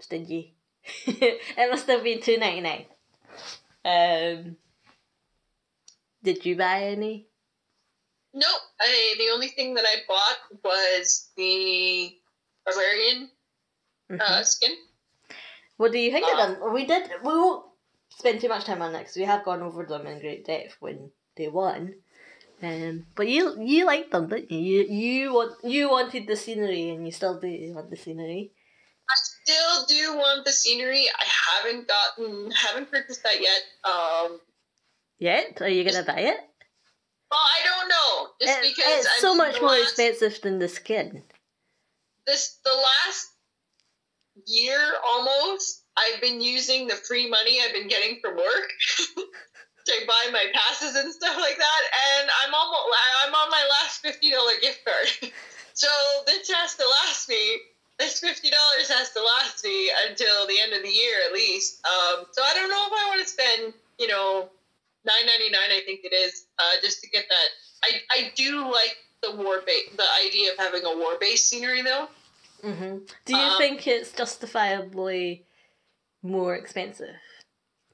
[0.00, 0.56] stingy.
[1.06, 2.86] it must have been two ninety nine.
[3.84, 4.56] Um,
[6.22, 7.28] did you buy any?
[8.32, 8.46] No,
[8.80, 12.16] I, the only thing that I bought was the
[12.64, 13.30] barbarian
[14.10, 14.20] Mhm.
[14.20, 14.74] uh, skin.
[15.80, 16.72] What do you think Uh, of them?
[16.74, 17.08] We did.
[17.24, 17.64] We won't
[18.10, 20.76] spend too much time on that because we have gone over them in great depth
[20.80, 21.94] when they won.
[22.62, 24.60] Um, but you you liked them, didn't you?
[24.60, 28.52] You you want you wanted the scenery, and you still do want the scenery.
[29.08, 31.08] I still do want the scenery.
[31.08, 33.62] I haven't gotten, haven't purchased that yet.
[33.82, 34.38] Um,
[35.18, 35.60] Yet?
[35.64, 36.40] Are you gonna buy it?
[37.30, 40.58] well, I don't know, just It- because it's I so much more last- expensive than
[40.60, 41.24] the skin.
[42.26, 43.32] This the last
[44.46, 45.84] year almost.
[45.96, 48.70] I've been using the free money I've been getting from work
[49.86, 51.82] to buy my passes and stuff like that,
[52.18, 52.82] and I'm almost
[53.24, 55.32] I'm on my last fifty dollar gift card.
[55.74, 55.88] so
[56.26, 57.58] this has to last me.
[57.98, 61.84] This fifty dollars has to last me until the end of the year at least.
[61.84, 64.48] Um, so I don't know if I want to spend, you know,
[65.04, 65.70] nine ninety nine.
[65.70, 67.48] I think it is uh, just to get that.
[67.82, 71.82] I I do like the war base, the idea of having a war base scenery
[71.82, 72.08] though.
[72.62, 75.46] Hmm Do you Um, think it's justifiably
[76.22, 77.16] more expensive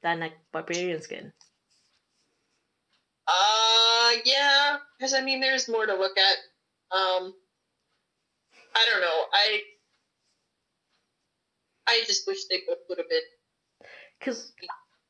[0.03, 1.33] than a barbarian skin?
[3.27, 6.37] Uh, yeah, because I mean, there's more to look at.
[6.97, 7.35] Um,
[8.75, 9.25] I don't know.
[9.33, 9.63] I
[11.87, 13.21] I just wish they both would have been.
[14.19, 14.53] Because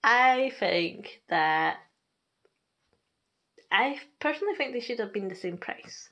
[0.03, 1.79] I think that
[3.71, 6.09] I personally think they should have been the same price.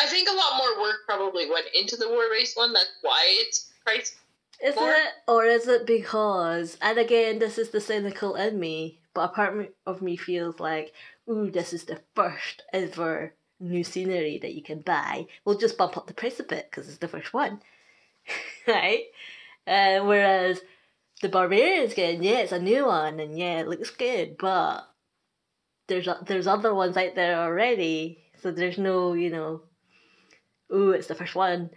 [0.00, 2.72] I think a lot more work probably went into the war base one.
[2.72, 4.14] That's why it's priced.
[4.62, 6.76] Is Or- it, or is it because?
[6.82, 10.92] And again, this is the cynical in me, but a part of me feels like,
[11.28, 15.26] ooh, this is the first ever new scenery that you can buy.
[15.44, 17.60] We'll just bump up the price a bit because it's the first one,
[18.66, 19.04] right?
[19.66, 20.60] Uh, whereas
[21.22, 24.82] the Barbarian's skin, yeah, it's a new one, and yeah, it looks good, but
[25.88, 29.62] there's there's other ones out there already, so there's no, you know,
[30.72, 31.70] ooh, it's the first one.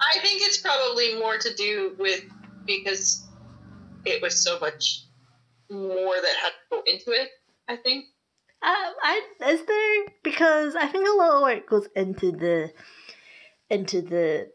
[0.00, 2.24] I think it's probably more to do with
[2.66, 3.26] because
[4.04, 5.04] it was so much
[5.70, 7.30] more that had to go into it.
[7.68, 8.06] I think.
[8.62, 12.72] Um, I is there because I think a lot of work goes into the
[13.68, 14.50] into the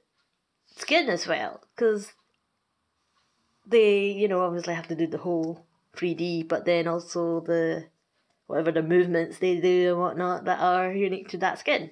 [0.78, 2.12] skin as well because
[3.68, 7.86] they you know obviously have to do the whole three D, but then also the
[8.48, 11.92] whatever the movements they do and whatnot that are unique to that skin.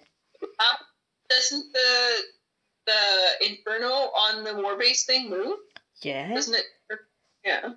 [1.30, 2.18] Doesn't the
[2.88, 5.58] the inferno on the war base thing move?
[6.02, 6.66] Yeah, Doesn't it?
[7.46, 7.74] Yeah.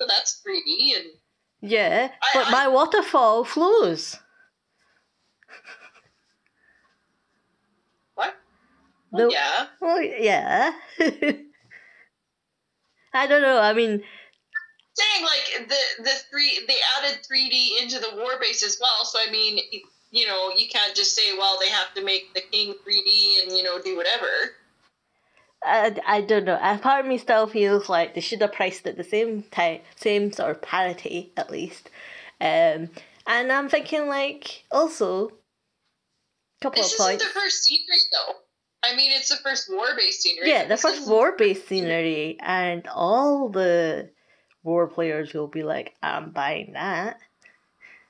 [0.00, 1.06] So that's 3D and
[1.60, 4.16] yeah, I- but I- my waterfall flows.
[8.14, 8.34] what?
[9.12, 9.66] The- oh, yeah.
[9.80, 10.72] Well, yeah.
[13.14, 13.58] I don't know.
[13.60, 14.02] I mean,
[14.94, 19.04] Saying like the the three they added 3D into the war base as well.
[19.04, 19.58] So I mean,
[20.10, 23.56] you know, you can't just say, well, they have to make the king 3D and
[23.56, 24.26] you know do whatever.
[25.64, 26.58] I, I don't know.
[26.62, 29.80] A part of me still feels like they should have priced it the same time,
[29.96, 31.90] same sort of parity at least.
[32.40, 32.90] Um,
[33.26, 35.32] and I'm thinking like also
[36.60, 38.34] couple This of isn't the first secret though.
[38.82, 40.50] I mean, it's the first war-based scenery.
[40.50, 44.10] Yeah, the This first war-based scenery, and all the
[44.62, 47.18] war players will be like, "I'm buying that."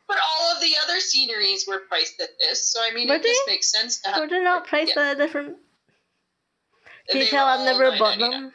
[0.09, 3.23] But all of the other sceneries were priced at this, so I mean, Were it
[3.23, 4.17] just makes sense to have.
[4.17, 5.11] So they're not priced yeah.
[5.11, 5.59] at a different.
[7.11, 8.53] Can you tell I've never bought them?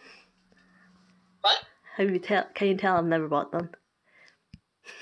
[1.41, 1.57] What?
[1.97, 2.45] Have you tell?
[2.55, 3.69] Can you tell I've never bought them?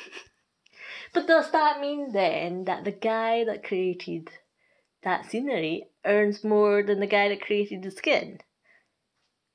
[1.14, 4.30] but does that mean then that the guy that created
[5.04, 8.40] that scenery earns more than the guy that created the skin?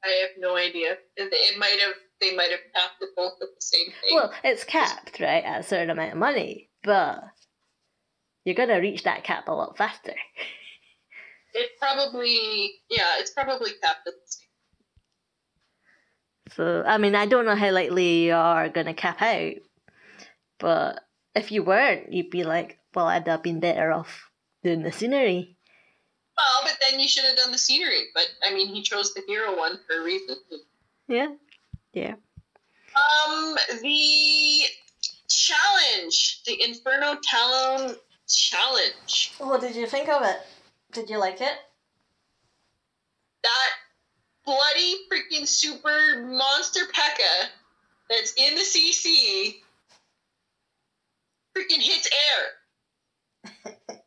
[0.04, 0.92] I have no idea.
[1.16, 1.94] It, it might have.
[2.20, 4.14] They might have capped it both at the same thing.
[4.14, 7.24] Well, it's capped, right, at a certain amount of money, but
[8.44, 10.14] you're gonna reach that cap a lot faster.
[11.54, 12.72] it probably.
[12.88, 14.46] Yeah, it's probably capped at the same.
[16.54, 19.54] So, I mean, I don't know how likely you are gonna cap out,
[20.58, 21.02] but
[21.34, 24.30] if you weren't, you'd be like, well, I'd have been better off
[24.62, 25.56] doing the scenery.
[26.36, 28.04] Well, but then you should have done the scenery.
[28.14, 30.36] But I mean, he chose the hero one for a reason.
[31.08, 31.28] Yeah,
[31.92, 32.14] yeah.
[32.94, 34.60] Um, the
[35.46, 37.96] challenge, the Inferno Talon
[38.28, 39.34] challenge.
[39.38, 40.36] What did you think of it?
[40.92, 41.54] Did you like it?
[43.42, 43.70] That
[44.44, 47.48] bloody freaking super monster P.E.K.K.A.
[48.08, 49.56] that's in the CC
[51.56, 53.52] freaking hits air.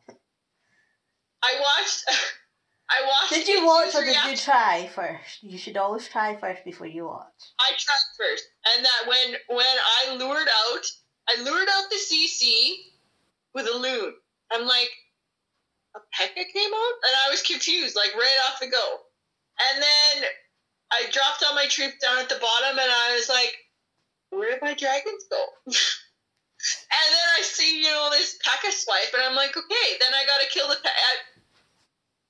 [1.44, 2.04] I watched.
[2.90, 3.34] I watched.
[3.34, 5.44] Did you watch or did you try first?
[5.44, 7.54] You should always try first before you watch.
[7.60, 10.86] I tried first, and that when when I lured out,
[11.30, 12.74] I lured out the CC
[13.54, 14.14] with a loon.
[14.52, 14.90] I'm like,
[15.96, 16.46] a P.E.K.K.A.
[16.52, 18.98] came out, and I was confused, like right off the go.
[19.60, 20.30] And then
[20.92, 23.54] I dropped all my troops down at the bottom, and I was like,
[24.32, 25.44] where did my dragons go?
[25.66, 25.76] and
[27.14, 28.72] then I see, you know, this P.E.K.K.A.
[28.72, 31.39] swipe, and I'm like, okay, then I gotta kill the P.E.K.K.A.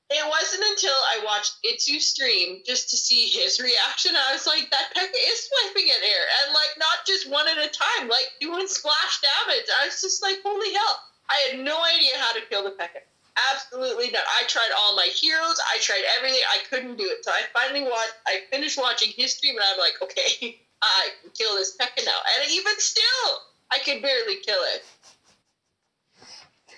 [0.10, 4.16] It wasn't until I watched iTzu stream just to see his reaction.
[4.16, 5.30] I was like, that P.E.K.K.A.
[5.30, 9.22] is swiping at air, and like not just one at a time, like doing splash
[9.22, 9.70] damage.
[9.70, 11.00] I was just like, holy hell!
[11.30, 13.06] I had no idea how to kill the P.E.K.K.A.
[13.54, 14.24] Absolutely not.
[14.26, 15.62] I tried all my heroes.
[15.70, 16.42] I tried everything.
[16.50, 17.24] I couldn't do it.
[17.24, 18.18] So I finally watched.
[18.26, 22.06] I finished watching his stream, and I'm like, okay, I can kill this P.E.K.K.A.
[22.06, 22.20] now.
[22.42, 23.30] And even still,
[23.70, 24.84] I could barely kill it.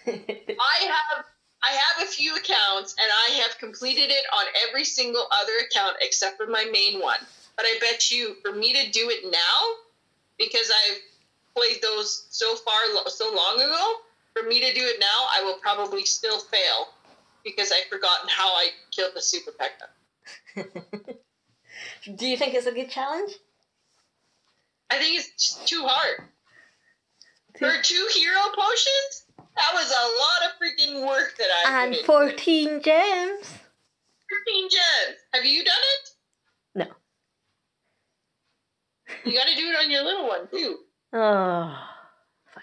[0.60, 1.26] I have
[1.63, 5.97] I have a few accounts and I have completed it on every single other account
[6.02, 7.19] except for my main one.
[7.56, 9.76] But I bet you for me to do it now
[10.38, 10.97] because I've
[11.56, 12.74] played those so far
[13.08, 13.93] so long ago,
[14.34, 16.88] for me to do it now, I will probably still fail
[17.43, 19.52] because I've forgotten how I killed the super
[20.56, 21.15] P.E.K.K.A.
[22.15, 23.32] Do you think it's a good challenge?
[24.89, 26.28] I think it's too hard.
[27.58, 31.97] For two hero potions, that was a lot of freaking work that I did.
[31.97, 33.47] And put 14 gems.
[34.45, 35.17] 15 gems.
[35.33, 36.09] Have you done it?
[36.75, 36.85] No.
[39.25, 40.77] You got to do it on your little one too.
[41.13, 41.77] Oh,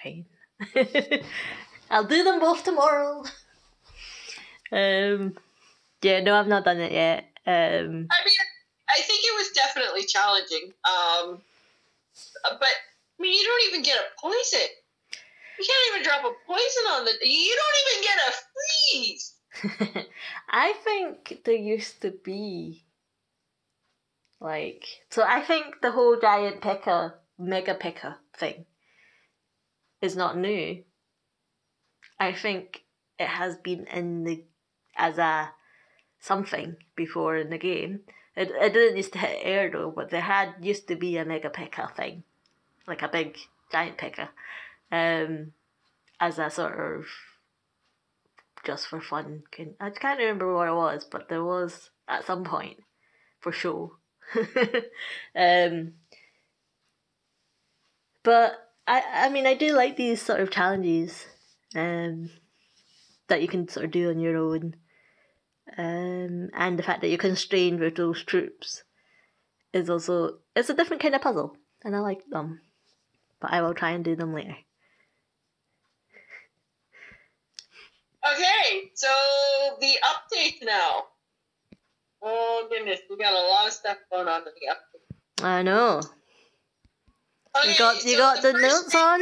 [0.03, 0.25] fine.
[1.91, 3.25] I'll do them both tomorrow.
[4.73, 5.37] Um,
[6.03, 7.25] yeah, no, I've not done it yet.
[7.47, 8.39] Um, I mean,
[8.89, 10.73] I think it was definitely challenging.
[10.85, 11.41] Um,
[12.59, 14.69] but I mean, you don't even get a poison.
[15.59, 17.13] You can't even drop a poison on the.
[17.23, 18.33] You don't even get a
[18.93, 19.35] freeze.
[20.51, 22.85] I think there used to be
[24.41, 25.25] like so.
[25.27, 28.19] I think the whole giant P.E.K.K.A., mega P.E.K.K.A.
[28.37, 28.67] thing
[30.01, 30.85] is not new.
[32.21, 32.85] I think
[33.19, 34.45] it has been in the
[34.97, 35.53] as a
[36.21, 38.01] something before in the game.
[38.37, 41.25] It, it didn't used to hit air though, but there had used to be a
[41.25, 41.89] mega P.E.K.K.A.
[41.89, 42.23] thing,
[42.87, 43.37] like a big
[43.73, 44.31] giant P.E.K.K.A.,
[44.91, 45.53] um,
[46.21, 47.07] as a sort of
[48.65, 49.43] just for fun.
[49.51, 52.79] Can I can't remember what it was, but there was at some point
[53.41, 53.93] for sure.
[55.37, 55.95] um,
[58.23, 61.27] but I I mean I do like these sort of challenges,
[61.75, 62.31] um,
[63.29, 64.77] that you can sort of do on your own,
[65.77, 68.83] um, and the fact that you're constrained with those troops
[69.73, 72.61] is also it's a different kind of puzzle, and I like them.
[73.41, 74.57] But I will try and do them later.
[78.69, 79.09] Okay, so
[79.81, 81.05] the update now.
[82.23, 85.45] Oh goodness, we got a lot of stuff going on in the update.
[85.45, 86.01] I know.
[87.57, 89.21] Okay, You got you so got the, first notes thing- on.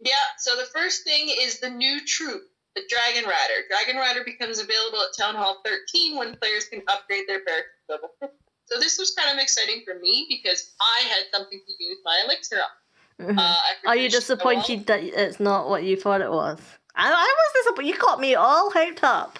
[0.00, 2.42] Yeah, so the first thing is the new troop,
[2.74, 3.64] the Dragon Rider.
[3.70, 7.94] Dragon Rider becomes available at Town Hall 13 when players can upgrade their barracks to
[7.94, 8.36] level 50.
[8.66, 12.22] So this was kind of exciting for me because I had something to use my
[12.26, 13.26] elixir on.
[13.34, 13.38] Mhm.
[13.38, 13.56] Uh,
[13.88, 16.60] Are you disappointed that it's not what you thought it was?
[16.94, 17.88] I, I was disappointed.
[17.88, 19.38] You got me all hyped up,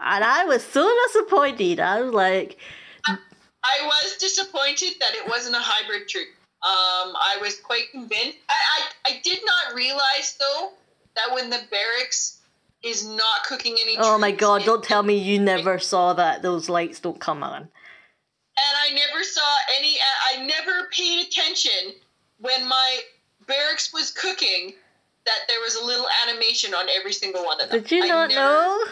[0.00, 1.80] And I was so disappointed.
[1.80, 2.58] I was like,
[3.06, 6.28] I was disappointed that it wasn't a hybrid troop.
[6.62, 8.38] Um, I was quite convinced.
[8.48, 10.70] I, I, I did not realize though
[11.14, 12.40] that when the barracks
[12.82, 13.96] is not cooking any.
[13.98, 14.64] oh my god!
[14.64, 16.42] Don't tell me you never saw that.
[16.42, 17.62] Those lights don't come on.
[17.62, 17.68] and
[18.58, 19.96] I never saw any.
[20.32, 21.92] I never paid attention
[22.38, 22.98] when my
[23.46, 24.74] barracks was cooking
[25.26, 27.82] that there was a little animation on every single one of them.
[27.82, 28.84] Did you not never- know?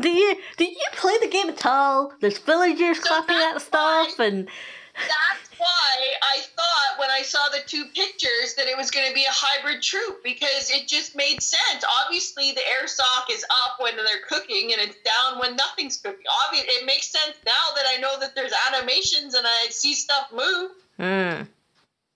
[0.00, 2.14] Do you did you play the game at all?
[2.20, 4.48] There's villagers So clapping at stuff and
[4.96, 9.14] That's why I thought when I saw the two pictures that it was going to
[9.14, 11.84] be a hybrid troop because it just made sense.
[12.04, 16.24] Obviously, the air sock is up when they're cooking and it's down when nothing's cooking.
[16.46, 20.32] Obviously, it makes sense now that I know that there's animations and I see stuff
[20.32, 20.70] move.
[20.98, 21.46] mm.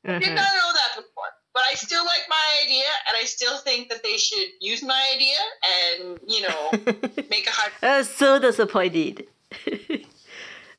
[0.05, 0.35] Did Mhm.
[0.35, 1.25] not know that before.
[1.57, 5.03] But I still like my idea, and I still think that they should use my
[5.15, 5.39] idea
[5.73, 6.71] and, you know,
[7.31, 7.83] make a hybrid.
[7.83, 9.27] I was so disappointed.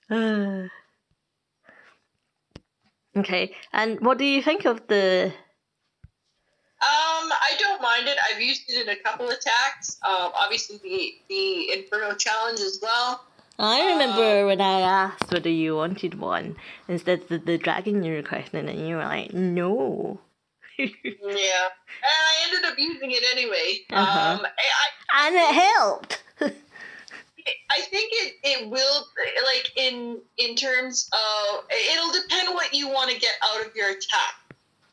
[0.08, 0.68] Uh.
[3.18, 5.34] okay, and what do you think of the?
[6.80, 8.20] Um, I don't mind it.
[8.30, 9.98] I've used it in a couple attacks.
[10.08, 13.26] Um, obviously the the Inferno challenge as well.
[13.58, 16.56] I remember when I asked whether you wanted one
[16.88, 20.20] instead of the dragon you requested, and you were like, "No."
[20.78, 20.90] Yeah,
[21.24, 23.80] and I ended up using it anyway.
[23.92, 24.40] Uh-huh.
[24.40, 26.24] Um, I, and it helped.
[26.42, 26.46] I
[27.72, 29.08] I think it, it will
[29.46, 33.90] like in in terms of it'll depend what you want to get out of your
[33.90, 34.36] attack.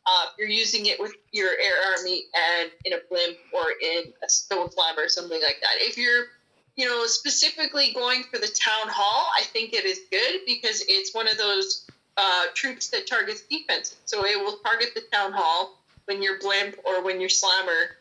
[0.06, 4.12] Uh, if you're using it with your air army and in a blimp or in
[4.22, 5.76] a stone slammer or something like that.
[5.78, 6.26] If you're
[6.76, 11.14] you know specifically going for the town hall, I think it is good because it's
[11.14, 11.86] one of those
[12.16, 13.96] uh, troops that targets defense.
[14.04, 17.96] So it will target the town hall when your blimp or when your slammer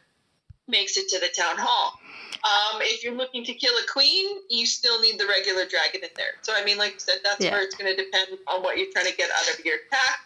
[0.67, 1.99] makes it to the town hall.
[2.43, 6.09] Um, if you're looking to kill a queen, you still need the regular dragon in
[6.17, 6.33] there.
[6.41, 7.51] So I mean, like I said, that's Yeah.
[7.51, 10.19] where it's going to depend on what you're trying to get out of your attack.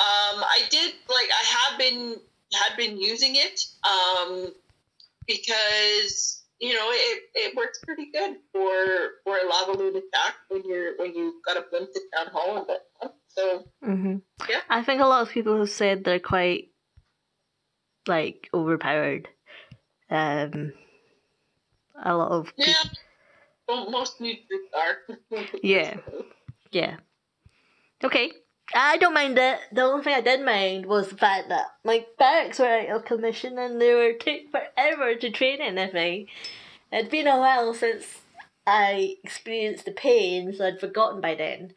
[0.00, 2.18] Um, I did like I have been
[2.54, 4.54] had been using it um,
[5.26, 10.62] because you know it, it works pretty good for for a lava loon attack when
[10.64, 13.14] you're when you've got a blimp to town hall and whatnot.
[13.34, 14.16] So hmm
[14.48, 14.60] Yeah.
[14.68, 16.70] I think a lot of people have said they're quite
[18.06, 19.28] like overpowered.
[20.10, 20.72] Um,
[22.02, 22.74] a lot of yeah,
[23.68, 24.42] well, most troops
[24.74, 25.44] are.
[25.62, 25.96] Yeah.
[26.72, 26.96] Yeah.
[28.02, 28.32] Okay.
[28.74, 29.58] I don't mind it.
[29.72, 33.04] The only thing I did mind was the fact that my barracks were out of
[33.04, 36.28] commission and they were taking forever to train anything.
[36.92, 38.20] It'd been a while since
[38.66, 41.74] I experienced the pain, so I'd forgotten by then.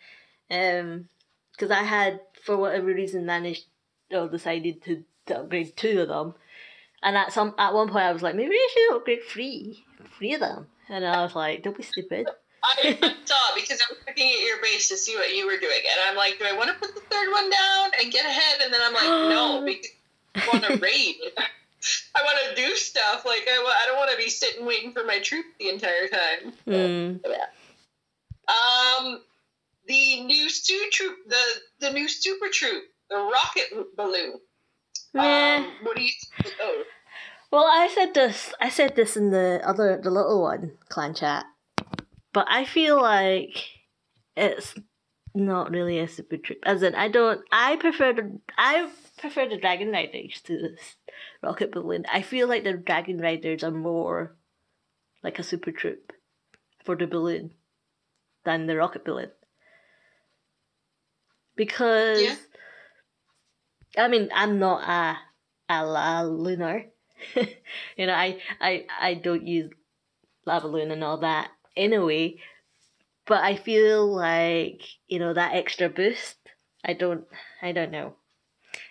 [0.51, 1.09] Um,
[1.53, 3.65] because I had, for whatever reason, managed
[4.11, 6.35] or decided to, to upgrade two of them.
[7.01, 9.83] And at some at one point, I was like, maybe I should upgrade three,
[10.17, 10.67] three of them.
[10.89, 12.27] And I was like, don't be stupid.
[12.63, 15.79] I saw because I was looking at your base to see what you were doing,
[15.91, 18.61] and I'm like, do I want to put the third one down and get ahead?
[18.63, 19.91] And then I'm like, no, because
[20.35, 21.15] I want to raid.
[22.15, 23.25] I want to do stuff.
[23.25, 26.53] Like I, I don't want to be sitting waiting for my troop the entire time.
[26.65, 27.17] Hmm.
[28.47, 29.21] Um,
[29.87, 31.43] the new su troop, the
[31.79, 34.39] the new super troop, the rocket balloon.
[35.15, 36.11] Um, what do you
[36.41, 36.85] think those?
[37.51, 38.53] Well, I said this.
[38.59, 41.45] I said this in the other, the little one clan chat,
[42.33, 43.63] but I feel like
[44.35, 44.73] it's
[45.35, 46.59] not really a super troop.
[46.63, 47.41] As in, I don't.
[47.51, 48.39] I prefer the.
[48.57, 50.95] I prefer the dragon riders to this
[51.41, 52.05] rocket balloon.
[52.11, 54.35] I feel like the dragon riders are more
[55.23, 56.11] like a super troop
[56.83, 57.51] for the balloon
[58.45, 59.29] than the rocket balloon
[61.55, 62.21] because.
[62.21, 62.35] Yeah.
[63.95, 65.17] I mean, I'm not a
[65.69, 66.85] a la lunar.
[67.35, 69.71] you know, I, I I don't use
[70.45, 72.37] lava loon and all that anyway.
[73.25, 76.37] But I feel like you know that extra boost.
[76.83, 77.25] I don't.
[77.61, 78.15] I don't know.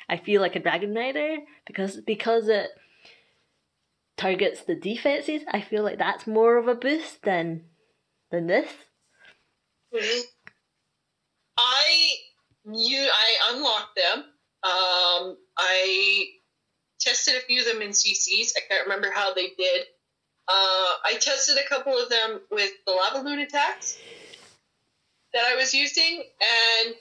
[0.09, 2.71] I feel like a dragon rider because because it
[4.17, 5.43] targets the defenses.
[5.49, 7.65] I feel like that's more of a boost than
[8.31, 8.71] than this.
[9.95, 10.21] Mm-hmm.
[11.59, 12.15] I
[12.71, 14.25] you I unlocked them.
[14.65, 16.25] Um, I
[17.01, 18.53] tested a few of them in CCs.
[18.57, 19.83] I can't remember how they did.
[20.49, 23.99] Uh, I tested a couple of them with the lava loon attacks
[25.33, 26.23] that I was using,
[26.87, 26.95] and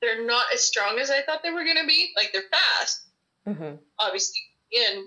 [0.00, 2.10] they're not as strong as I thought they were going to be.
[2.16, 3.02] Like they're fast,
[3.46, 3.74] Mm-hmm.
[3.98, 4.40] obviously,
[4.70, 5.06] in,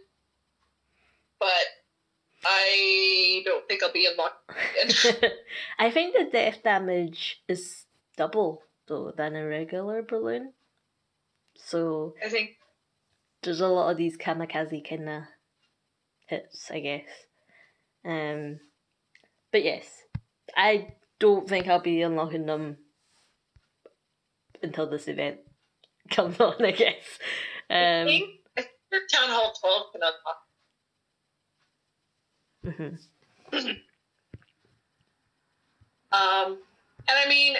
[1.40, 1.48] but
[2.46, 5.32] I don't think I'll be unlocked again.
[5.80, 7.86] I think the death damage is
[8.18, 10.54] double though than a regular balloon.
[11.56, 12.58] So I think
[13.42, 15.24] there's a lot of these kamikaze kind of
[16.28, 17.08] hits, I guess.
[18.04, 18.60] Um,
[19.52, 19.86] but yes,
[20.56, 22.78] I don't think I'll be unlocking them
[24.62, 25.40] until this event
[26.12, 26.64] comes on.
[26.64, 27.20] I guess.
[27.70, 28.22] Um, I
[28.58, 28.72] think
[29.12, 30.02] Town Hall 12 can
[32.64, 33.00] unlock.
[33.52, 33.76] mhm.
[36.12, 36.60] Um,
[37.10, 37.56] and I mean,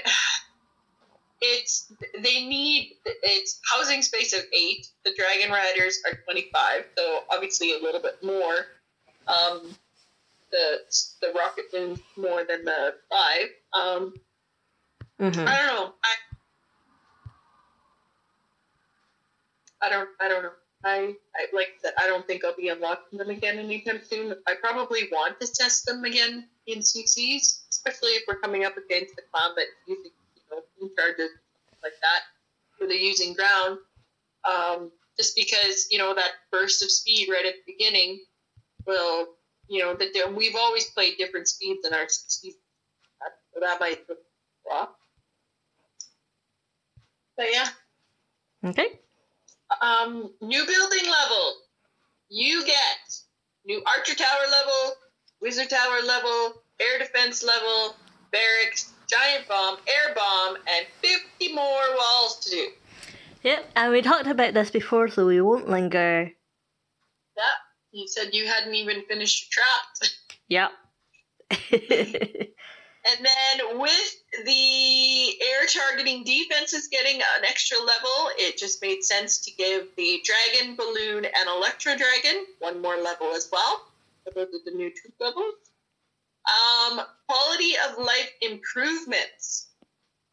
[1.48, 1.92] it's
[2.22, 4.88] they need it's housing space of eight.
[5.04, 8.66] The Dragon Riders are 25, so obviously a little bit more.
[9.28, 9.76] Um,
[10.52, 10.80] the
[11.22, 13.50] the Rocket Loon's more than the five.
[13.74, 14.14] Um,
[15.20, 15.48] Mhm.
[15.48, 15.94] I don't know.
[16.04, 16.16] I
[19.82, 20.52] I don't I don't know.
[20.84, 24.36] I, I like said, I don't think I'll be unlocking them again anytime soon.
[24.46, 29.16] I probably want to test them again in CCs, especially if we're coming up against
[29.16, 30.12] the clown that's using
[30.56, 31.30] know in charges
[31.84, 32.22] like that,
[32.78, 33.80] where they're using ground.
[34.44, 38.20] Um, just because you know that burst of speed right at the beginning
[38.86, 39.28] will
[39.70, 42.60] you know that we've always played different speeds in our season,
[43.54, 44.06] so that might
[44.68, 44.98] drop.
[47.38, 47.68] But yeah,
[48.66, 49.00] Okay.
[49.82, 51.54] um, new building level.
[52.30, 53.20] You get
[53.66, 54.96] new Archer Tower level,
[55.42, 57.96] Wizard Tower level, Air Defense level,
[58.32, 62.68] Barracks, Giant Bomb, Air Bomb, and 50 more walls to do.
[63.44, 66.32] Yep, and we talked about this before, so we won't linger.
[67.38, 67.46] Yep,
[67.92, 70.18] you said you hadn't even finished your traps.
[70.50, 70.72] Yep.
[73.06, 79.38] And then with the air targeting defenses getting an extra level, it just made sense
[79.42, 83.86] to give the Dragon, Balloon, and Electro Dragon one more level as well.
[84.24, 85.54] So those are the new troop levels.
[86.46, 89.68] Um, quality of life improvements.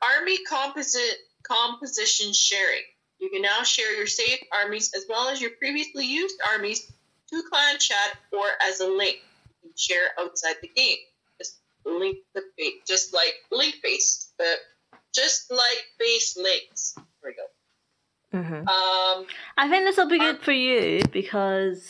[0.02, 2.82] Army composite composition sharing.
[3.18, 6.90] You can now share your saved armies as well as your previously used armies
[7.30, 9.18] to clan chat or as a link.
[9.62, 10.98] You can share outside the game
[11.38, 14.58] Just link the base, just like link base, but
[15.14, 16.94] just like base links.
[17.22, 17.32] There
[18.32, 18.38] we go.
[18.38, 21.88] hmm Um, I think this will be good for you because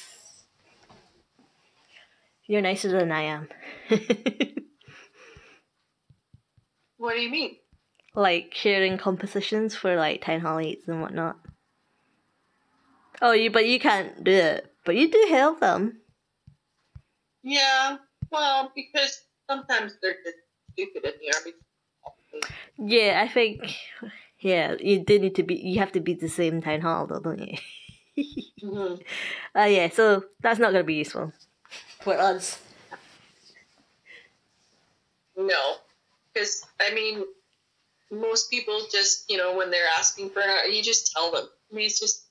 [2.47, 3.49] you're nicer than I am.
[6.97, 7.57] what do you mean?
[8.15, 11.37] like sharing compositions for like town hall eights and whatnot.
[13.21, 16.01] Oh, you but you can't do it, but you do help them.
[17.43, 17.97] Yeah,
[18.31, 20.37] well, because sometimes they're just
[20.73, 21.53] stupid in the army.
[22.79, 23.75] Yeah, I think.
[24.41, 25.55] Yeah, you do need to be.
[25.55, 27.57] You have to be the same town hall, though, don't you?
[28.61, 28.95] hmm
[29.57, 31.33] Uh, yeah, so that's not going to be useful
[32.03, 32.59] for us.
[35.37, 35.75] No,
[36.33, 37.25] because I mean,
[38.11, 41.47] most people just you know when they're asking for an, you just tell them.
[41.71, 42.25] I mean, it's just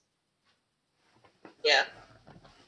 [1.64, 1.84] yeah.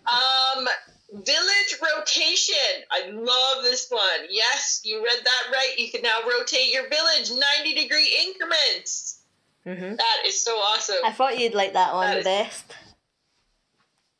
[0.05, 0.67] Um,
[1.13, 2.83] village rotation.
[2.91, 4.27] I love this one.
[4.29, 5.73] Yes, you read that right.
[5.77, 9.21] You can now rotate your village ninety degree increments.
[9.63, 10.97] hmm That is so awesome.
[11.05, 12.65] I thought you'd like that one That the is- best.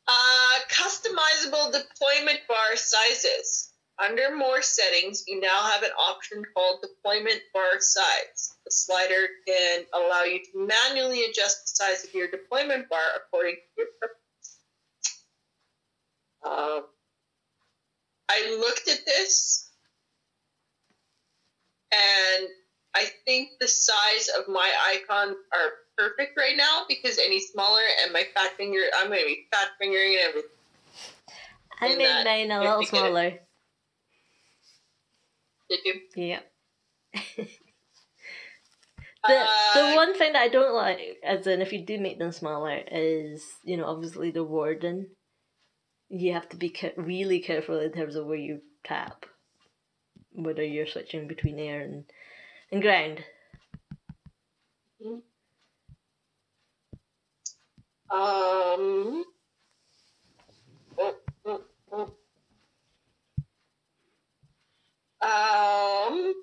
[0.06, 3.70] Uh, customizable deployment bar sizes.
[3.98, 8.54] Under more settings, you now have an option called deployment bar size.
[8.64, 13.54] The slider can allow you to manually adjust the size of your deployment bar according
[13.54, 13.88] to your.
[16.44, 16.84] Um,
[18.28, 19.70] I looked at this
[21.92, 22.48] and
[22.94, 28.12] I think the size of my icons are perfect right now because any smaller and
[28.12, 30.50] my fat finger, I'm going to be fat fingering everything.
[31.80, 32.88] I And made mine a little it.
[32.88, 33.40] smaller.
[35.68, 36.00] Did you?
[36.16, 36.40] Yeah.
[39.26, 42.18] The, the Uh, one thing that I don't like, as in if you do make
[42.18, 45.16] them smaller, is you know obviously the warden.
[46.08, 49.26] You have to be ca- really careful in terms of where you tap,
[50.32, 52.04] whether you're switching between air and
[52.72, 53.24] and ground.
[58.14, 59.24] Um.
[60.96, 61.60] oh, oh,
[61.90, 62.14] oh.
[65.20, 66.34] Um.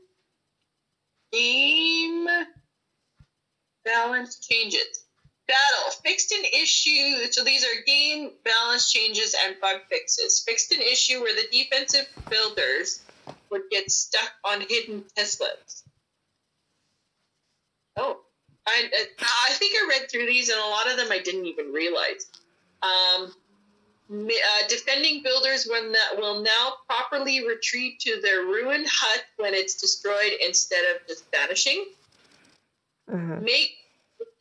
[1.31, 2.27] Game
[3.85, 5.05] balance changes.
[5.47, 7.31] Battle fixed an issue.
[7.31, 10.43] So these are game balance changes and bug fixes.
[10.45, 13.01] Fixed an issue where the defensive builders
[13.49, 15.83] would get stuck on hidden Teslas.
[17.95, 18.19] Oh,
[18.67, 18.89] I,
[19.19, 22.27] I think I read through these, and a lot of them I didn't even realize.
[22.83, 23.33] Um,
[24.11, 29.79] uh, defending builders when that will now properly retreat to their ruined hut when it's
[29.79, 31.85] destroyed instead of just vanishing.
[33.09, 33.71] hmm Make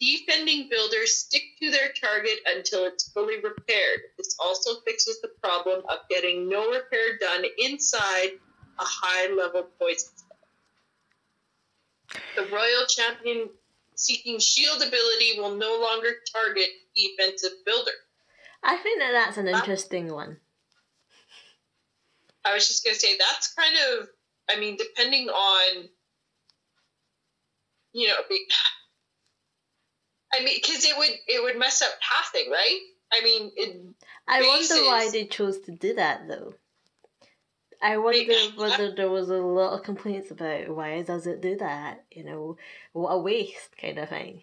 [0.00, 4.00] defending builders stick to their target until it's fully repaired.
[4.16, 8.30] This also fixes the problem of getting no repair done inside
[8.78, 10.38] a high level poison spell.
[12.36, 13.50] The royal champion
[14.00, 17.90] seeking shield ability will no longer target defensive builder.
[18.62, 20.38] I think that that's an interesting one.
[22.44, 24.08] I was just gonna say that's kind of.
[24.50, 25.88] I mean, depending on,
[27.92, 28.48] you know, be-
[30.34, 32.80] I mean, because it would it would mess up pathing, right?
[33.12, 33.84] I mean, it,
[34.28, 36.54] I wonder why they chose to do that though.
[37.82, 42.04] I wonder whether there was a lot of complaints about why does it do that?
[42.10, 42.56] You know,
[42.92, 44.42] what a waste kind of thing.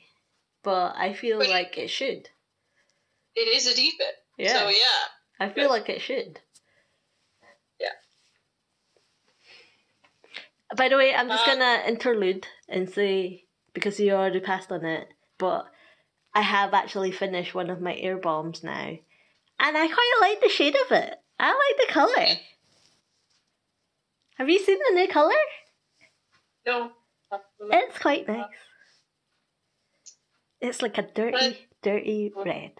[0.63, 2.29] But I feel But- like it should.
[3.35, 4.17] it is a defense.
[4.37, 5.03] Yeah, So yeah,
[5.39, 6.39] I feel like it should.
[7.79, 7.93] Yeah.
[10.75, 14.83] By the way, I'm just Uh, gonna interlude and say because you already passed on
[14.85, 15.07] it,
[15.37, 15.71] but
[16.33, 18.97] I have actually finished one of my air bombs now,
[19.59, 21.19] and I quite like the shade of it.
[21.39, 22.27] I like the color.
[24.37, 25.33] Have you seen the new color?
[26.65, 26.91] no.
[27.59, 28.45] It's quite nice.
[30.61, 32.71] It's like a dirty, dirty red.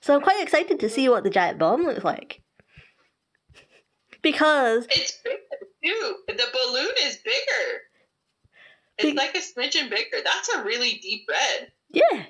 [0.00, 2.42] So I'm quite excited to see what the giant bomb looks like.
[4.20, 5.38] Because It's bigger
[5.84, 6.16] too.
[6.28, 7.80] The balloon is bigger.
[8.98, 10.18] It's like a smidgen bigger.
[10.24, 11.72] That's a really deep red.
[11.90, 12.24] yeah,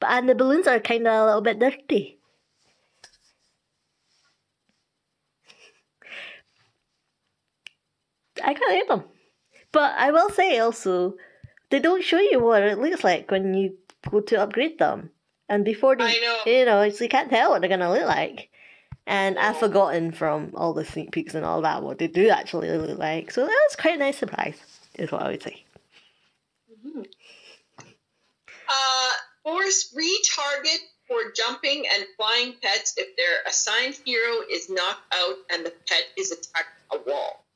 [0.00, 2.17] but and the balloons are kind of a little bit dirty.
[8.42, 9.04] I can't hate them,
[9.72, 11.16] but I will say also,
[11.70, 13.76] they don't show you what it looks like when you
[14.10, 15.10] go to upgrade them,
[15.48, 16.38] and before they, know.
[16.46, 18.50] you know, so you can't tell what they're gonna look like.
[19.06, 22.70] And I've forgotten from all the sneak peeks and all that what they do actually
[22.70, 23.30] look like.
[23.30, 24.58] So that was quite a nice surprise,
[24.96, 25.64] is what I would say.
[28.68, 29.10] Uh,
[29.42, 35.64] force retarget for jumping and flying pets if their assigned hero is knocked out and
[35.64, 37.46] the pet is attacked a wall.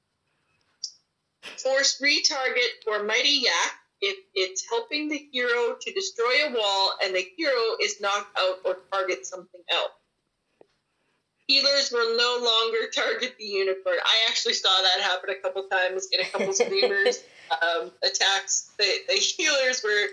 [1.59, 7.15] Force retarget for mighty yak if it's helping the hero to destroy a wall and
[7.15, 9.93] the hero is knocked out or targets something else.
[11.47, 13.97] Healers will no longer target the unicorn.
[14.05, 18.71] I actually saw that happen a couple times in a couple streamers um, attacks.
[18.79, 20.07] The, the healers were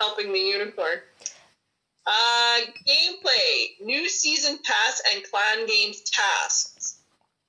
[0.00, 0.98] helping the unicorn.
[2.06, 2.58] Uh,
[2.88, 6.98] gameplay, new season pass and clan games tasks.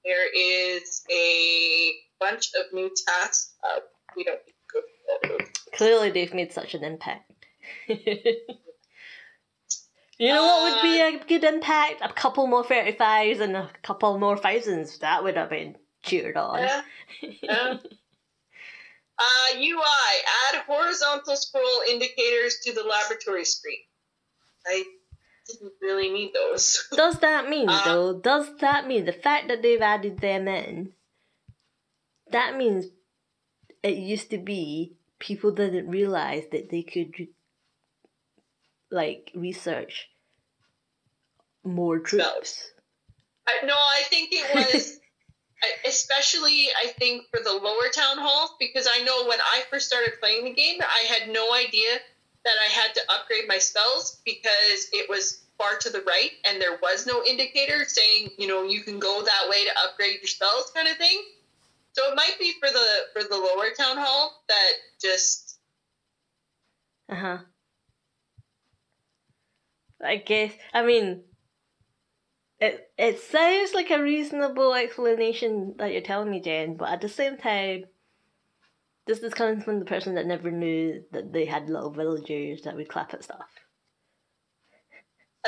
[0.04, 3.54] There is a bunch of new tasks.
[3.64, 3.80] Uh,
[4.16, 4.82] we don't need to go
[5.28, 5.52] through all.
[5.74, 7.32] Clearly, they've made such an impact.
[7.88, 8.36] you
[10.20, 12.02] know what would be a good impact?
[12.02, 14.98] A couple more 35s and a couple more thousands.
[15.00, 16.60] That would have been cheered on.
[16.60, 16.82] Yeah.
[17.44, 17.78] yeah.
[19.20, 20.14] Uh, UI,
[20.54, 23.80] add horizontal scroll indicators to the laboratory screen.
[24.66, 24.84] I
[25.48, 26.88] didn't really need those.
[26.96, 30.94] Does that mean, Uh, though, does that mean the fact that they've added them in,
[32.32, 32.86] that means
[33.84, 37.28] it used to be people didn't realize that they could,
[38.92, 40.10] like, research
[41.64, 42.72] more troops.
[43.48, 45.00] I, no, I think it was,
[45.88, 50.14] especially I think for the lower town halls, because I know when I first started
[50.20, 52.00] playing the game, I had no idea
[52.46, 56.62] that I had to upgrade my spells because it was far to the right and
[56.62, 60.28] there was no indicator saying, you know, you can go that way to upgrade your
[60.28, 61.22] spells kind of thing.
[61.98, 64.72] So it might be for the for the lower town hall that
[65.02, 65.60] just
[67.10, 67.38] Uh huh.
[70.04, 70.54] I guess.
[70.76, 71.24] I mean,
[72.60, 77.10] it it sounds like a reasonable explanation that you're telling me, Jen, but at the
[77.10, 77.86] same time,
[79.08, 82.76] this is coming from the person that never knew that they had little villagers that
[82.76, 83.50] would clap at stuff,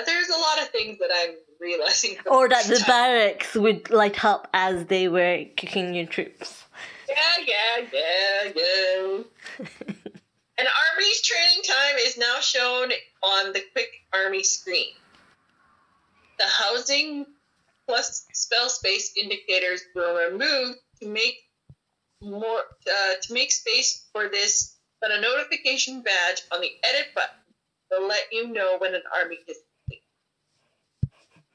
[0.06, 2.18] there's a lot of things that I'm realizing.
[2.26, 6.66] or that the barracks would light up as they were kicking your troops.
[7.07, 9.66] Yeah, yeah, yeah, yeah.
[10.60, 12.91] An army's training time is now shown
[13.24, 14.93] on the quick army screen.
[16.38, 17.26] The housing
[17.88, 21.38] plus spell space indicators were removed to make
[22.22, 27.39] more uh, to make space for this, but a notification badge on the edit button
[27.89, 29.57] will let you know when an army is.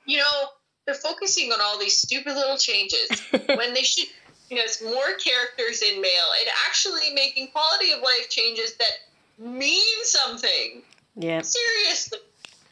[0.06, 0.48] You know,
[0.86, 3.08] they're focusing on all these stupid little changes
[3.46, 4.08] when they should
[4.50, 8.92] you know, it's more characters in mail and actually making quality of life changes that
[9.38, 10.82] mean something.
[11.16, 11.40] Yeah.
[11.40, 12.18] Seriously.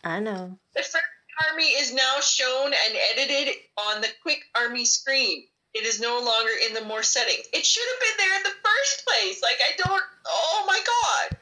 [0.05, 0.59] I know.
[0.75, 1.05] The French
[1.51, 5.45] army is now shown and edited on the quick army screen.
[5.73, 7.47] It is no longer in the more settings.
[7.55, 9.43] It should have been there in the first place.
[9.43, 11.39] Like I don't oh my god.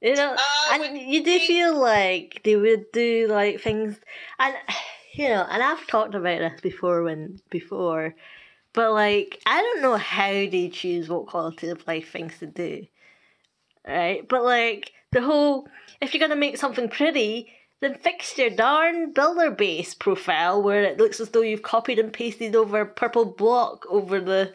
[0.00, 3.96] You know, Uh, and you do they- feel like they would do like things,
[4.38, 4.54] and
[5.14, 8.14] you know, and I've talked about this before when before,
[8.72, 12.86] but like I don't know how they choose what quality of life things to do,
[13.86, 14.28] right?
[14.28, 15.68] But like the whole,
[16.00, 20.98] if you're gonna make something pretty, then fix your darn builder base profile where it
[20.98, 24.52] looks as though you've copied and pasted over purple block over the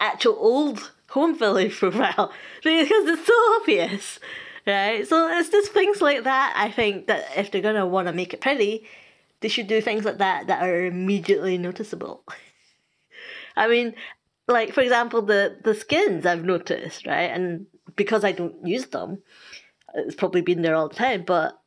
[0.00, 2.32] actual old home village profile
[2.62, 4.20] because it's so obvious
[4.66, 8.34] right so it's just things like that i think that if they're want to make
[8.34, 8.84] it pretty
[9.40, 12.24] they should do things like that that are immediately noticeable.
[13.56, 13.94] I mean
[14.48, 17.30] like for example the the skins i've noticed right?
[17.30, 17.66] And
[17.96, 19.22] because i don't use them
[19.94, 21.58] it's probably been there all the time but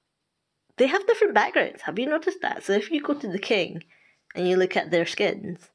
[0.77, 1.81] they have different backgrounds.
[1.81, 2.63] Have you noticed that?
[2.63, 3.83] So if you go to the king
[4.33, 5.69] and you look at their skins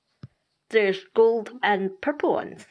[0.71, 2.67] there's gold and purple ones.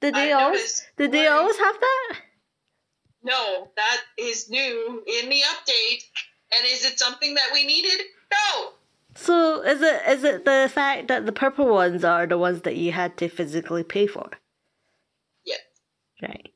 [0.00, 2.16] Did they always did they always have that?
[3.22, 6.04] No, that is new in the update.
[6.52, 8.00] And is it something that we needed?
[8.32, 8.70] No.
[9.16, 12.76] So is it is it the fact that the purple ones are the ones that
[12.76, 14.30] you had to physically pay for?
[15.44, 15.60] Yes.
[16.22, 16.52] Right.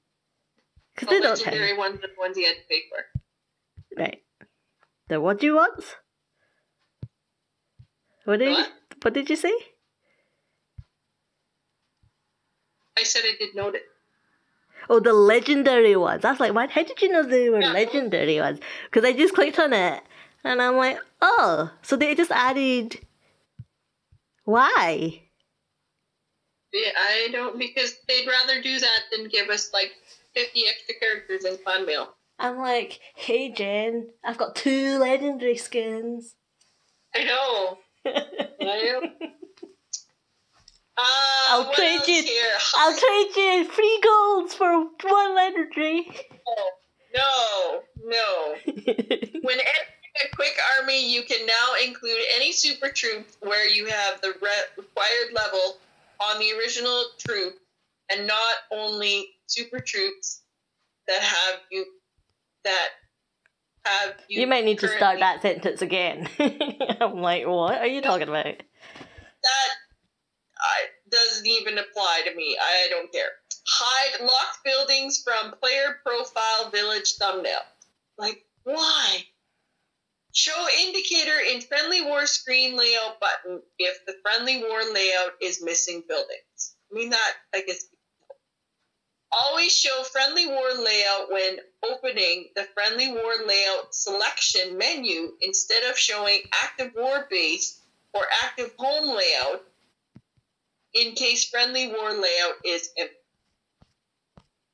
[0.95, 1.79] Because The they don't legendary you.
[1.79, 4.01] ones are the ones you had to pay for.
[4.03, 4.23] Right.
[5.09, 5.97] The what do you want?
[8.25, 8.67] What did What?
[8.69, 8.73] You,
[9.03, 9.53] what did you say?
[12.97, 13.83] I said I did note it.
[14.91, 16.25] Oh, the legendary ones.
[16.25, 16.71] I was like, what?
[16.71, 17.73] How did you know they were Yeah.
[17.73, 18.61] legendary ones?
[18.85, 20.03] Because I just clicked on it
[20.45, 23.01] and I'm like, oh, so they just added.
[24.45, 25.23] Why?
[26.73, 29.93] Yeah, I don't because they'd rather do that than give us like
[30.35, 32.15] fifty extra characters in fan mail.
[32.39, 36.35] I'm like, hey Jen, I've got two legendary skins.
[37.15, 37.79] I know.
[38.07, 39.03] I know.
[40.97, 41.03] Uh,
[41.51, 42.25] I'll trade you-?
[42.77, 46.07] I'll trade you three golds for one legendary.
[47.15, 48.55] No, no.
[49.45, 54.21] When entering a quick army, you can now include any super troop where you have
[54.21, 55.77] the re- required level
[56.21, 57.55] on the original troop,
[58.11, 60.43] and not only super troops
[61.09, 61.85] that have you
[62.65, 62.89] that
[63.85, 64.41] have you.
[64.41, 66.29] you might need to start that sentence again.
[66.39, 68.45] I'm like, what are you talking about?
[69.43, 69.69] That
[70.65, 72.57] I, doesn't even apply to me.
[72.61, 73.29] I don't care.
[73.67, 77.61] Hide locked buildings from player profile village thumbnail.
[78.17, 79.25] Like, why?
[80.33, 86.03] Show indicator in friendly war screen layout button if the friendly war layout is missing
[86.09, 86.77] buildings.
[86.91, 87.87] I mean, that, I guess.
[89.31, 95.99] Always show friendly war layout when opening the friendly war layout selection menu instead of
[95.99, 97.81] showing active war base
[98.13, 99.67] or active home layout
[100.95, 102.91] in case friendly war layout is.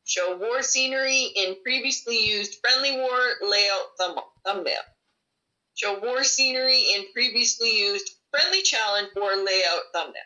[0.05, 4.83] Show war scenery in previously used friendly war layout thumb- thumbnail.
[5.77, 10.23] Show war scenery in previously used friendly challenge war layout thumbnail.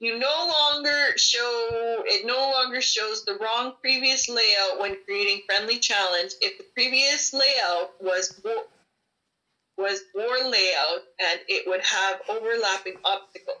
[0.00, 5.78] You no longer show it no longer shows the wrong previous layout when creating friendly
[5.78, 8.64] challenge if the previous layout was war,
[9.78, 13.56] was war layout and it would have overlapping obstacles.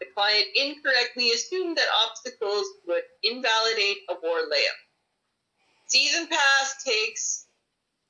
[0.00, 4.78] The client incorrectly assumed that obstacles would invalidate a war layout.
[5.86, 7.46] Season pass takes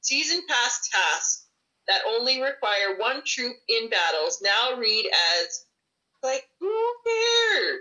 [0.01, 1.47] season pass tasks
[1.87, 5.11] that only require one troop in battles now read
[5.41, 5.65] as
[6.23, 7.81] like who cares?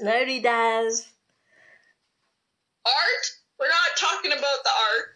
[0.00, 1.06] No, he does.
[2.84, 3.30] Art?
[3.58, 5.12] We're not talking about the art.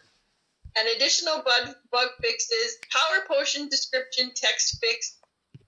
[0.77, 5.17] And additional bug, bug fixes, power potion description text fix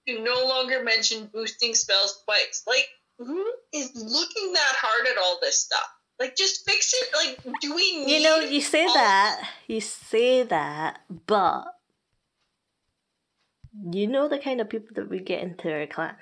[0.08, 2.64] to no longer mention boosting spells twice.
[2.68, 2.88] Like,
[3.18, 5.88] who is looking that hard at all this stuff?
[6.20, 7.10] Like, just fix it.
[7.14, 8.18] Like, do we need?
[8.18, 11.66] You know, you say that, you say that, but
[13.92, 16.16] you know the kind of people that we get into our clan.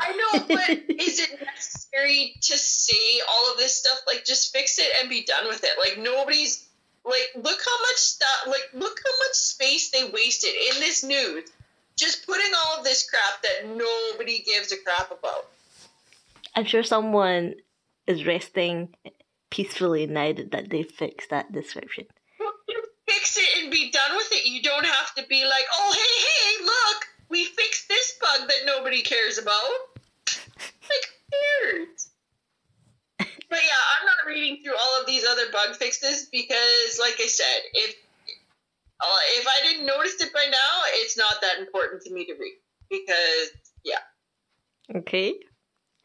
[0.00, 3.98] I know, but is it necessary to say all of this stuff?
[4.06, 5.70] Like, just fix it and be done with it.
[5.78, 6.68] Like, nobody's
[7.04, 8.46] like, look how much stuff.
[8.46, 11.50] Like, look how much space they wasted in this news,
[11.98, 15.46] just putting all of this crap that nobody gives a crap about.
[16.54, 17.54] I'm sure someone
[18.06, 18.94] is resting
[19.50, 22.06] peacefully now that, that they fixed that description.
[23.08, 24.46] Fix it and be done with it.
[24.46, 28.66] You don't have to be like, oh, hey, hey, look, we fixed this bug that
[28.66, 29.60] nobody cares about.
[30.86, 32.10] Like, cares?
[33.18, 37.26] But yeah, I'm not reading through all of these other bug fixes because, like I
[37.26, 37.96] said, if
[39.00, 42.32] uh, if I didn't notice it by now, it's not that important to me to
[42.34, 42.54] read
[42.90, 43.50] because
[43.84, 43.98] yeah,
[44.94, 45.34] Okay.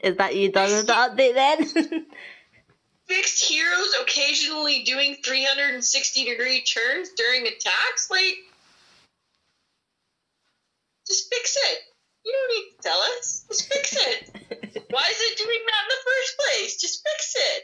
[0.04, 2.06] Is that you done with the update then?
[3.08, 8.10] fixed heroes occasionally doing 360 degree turns during attacks?
[8.10, 8.38] Like,
[11.08, 11.80] just fix it.
[12.24, 13.46] You don't need to tell us.
[13.50, 14.30] Just fix it.
[14.92, 16.82] Why is it doing that in the first place?
[16.82, 17.64] Just fix it.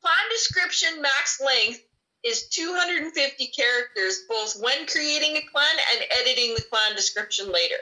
[0.00, 1.83] Clan description max length
[2.24, 7.76] is 250 characters, both when creating a clan and editing the clan description later.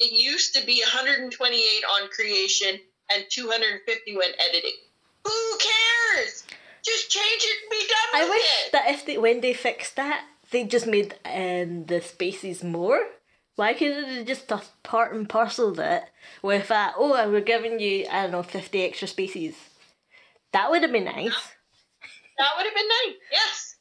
[0.00, 2.78] It used to be 128 on creation
[3.12, 4.72] and 250 when editing.
[5.24, 6.44] Who cares?
[6.84, 8.72] Just change it and be done I with wish it.
[8.72, 13.00] that if they when they fixed that, they just made um, the spaces more.
[13.56, 14.50] Why couldn't they just
[14.84, 16.04] part and parceled it
[16.42, 16.94] with that?
[16.96, 19.56] Oh, we're giving you I don't know fifty extra spaces.
[20.52, 21.34] That would have been nice.
[22.38, 23.16] That would have been nice.
[23.32, 23.76] Yes.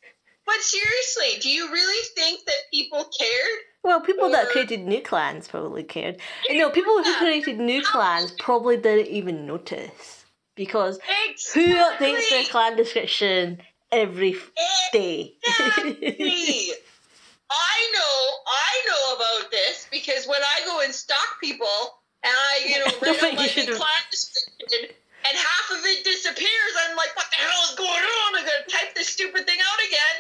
[0.46, 3.60] But seriously, do you really think that people cared?
[3.84, 6.20] Well, people that uh, created new clans probably cared.
[6.50, 11.00] You know, people who created new clans probably didn't even notice because
[11.54, 14.36] who updates their clan description every
[14.92, 15.36] day?
[15.46, 16.74] Exactly.
[17.50, 22.66] I know, I know about this because when I go and stalk people and I,
[22.68, 24.96] you know, don't write think out you my clan description
[25.30, 28.30] and half of it disappears, I'm like, what the hell is going on?
[28.36, 30.16] I gotta type this stupid thing out again.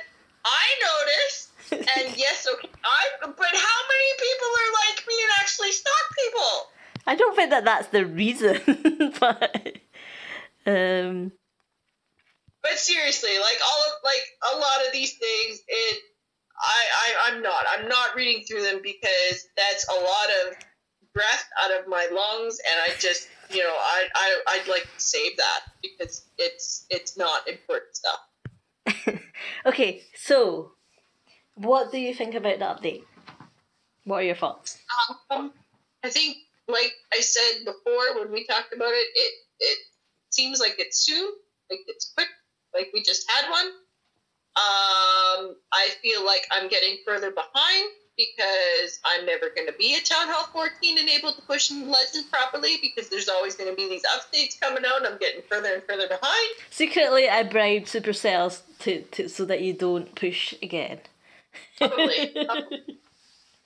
[0.45, 3.02] I notice, and yes, okay, I.
[3.22, 6.72] But how many people are like me and actually stalk people?
[7.06, 8.60] I don't think that that's the reason,
[9.20, 9.78] but
[10.66, 11.32] um,
[12.62, 16.00] But seriously, like all of like a lot of these things, it
[16.60, 17.64] I, I I'm not.
[17.78, 20.58] I'm not reading through them because that's a lot of
[21.14, 25.00] breath out of my lungs and I just you know, I, I I'd like to
[25.02, 29.20] save that because it's it's not important stuff.
[29.66, 30.04] okay.
[30.16, 30.72] So,
[31.56, 33.04] what do you think about the update?
[34.04, 34.80] What are your thoughts?
[35.30, 35.52] Um,
[36.04, 36.38] I think
[36.68, 39.78] like I said before when we talked about it, it it
[40.30, 41.32] seems like it's soon,
[41.70, 42.30] like it's quick,
[42.74, 43.68] like we just had one.
[44.58, 50.01] Um, I feel like I'm getting further behind because I'm never going to be a
[50.01, 53.88] Town Hall 14 and able to push Legends properly because there's always going to be
[53.88, 55.05] these updates coming out.
[55.05, 56.49] I'm getting further and further behind.
[56.70, 60.99] Secretly, I bribed Supercells to, to so that you don't push again.
[61.80, 62.36] Totally.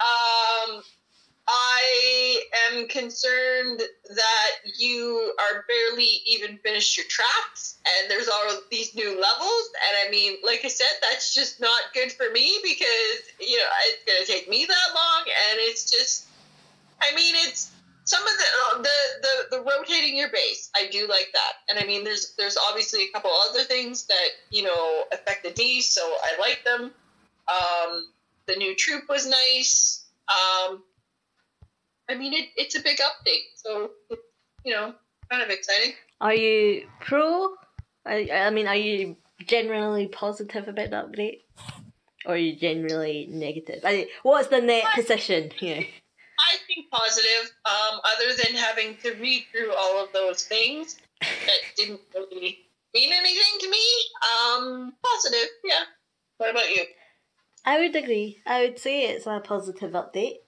[0.02, 0.82] Um,
[1.48, 8.96] I am concerned that you are barely even finished your tracks, and there's all these
[8.96, 9.70] new levels.
[9.88, 13.66] And I mean, like I said, that's just not good for me because you know
[13.88, 16.28] it's gonna take me that long, and it's just,
[17.02, 17.72] I mean, it's
[18.06, 20.70] some of the the the, the rotating your base.
[20.76, 24.30] I do like that, and I mean, there's there's obviously a couple other things that
[24.52, 26.92] you know affect the these, so I like them.
[27.48, 28.08] Um,
[28.46, 30.06] the new troop was nice.
[30.30, 30.84] Um,
[32.12, 33.92] I mean, it, it's a big update, so
[34.66, 34.94] you know,
[35.30, 35.94] kind of exciting.
[36.20, 37.56] Are you pro?
[38.06, 39.16] I, I mean, are you
[39.48, 41.42] generally positive about the update?
[42.26, 43.82] Or are you generally negative?
[43.86, 45.78] I, what's the net position here?
[45.78, 47.52] I think positive.
[47.66, 52.60] Um, other than having to read through all of those things that didn't really
[52.94, 53.86] mean anything to me.
[54.22, 55.50] Um, positive.
[55.64, 55.84] Yeah.
[56.38, 56.84] What about you?
[57.66, 58.40] I would agree.
[58.46, 60.40] I would say it's a positive update.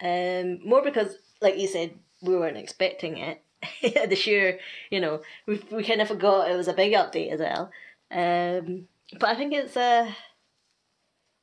[0.00, 3.42] Um, more because, like you said, we weren't expecting it.
[4.08, 4.58] the sheer,
[4.90, 7.70] you know, we we kind of forgot it was a big update as well.
[8.10, 8.88] Um,
[9.18, 10.16] but I think it's a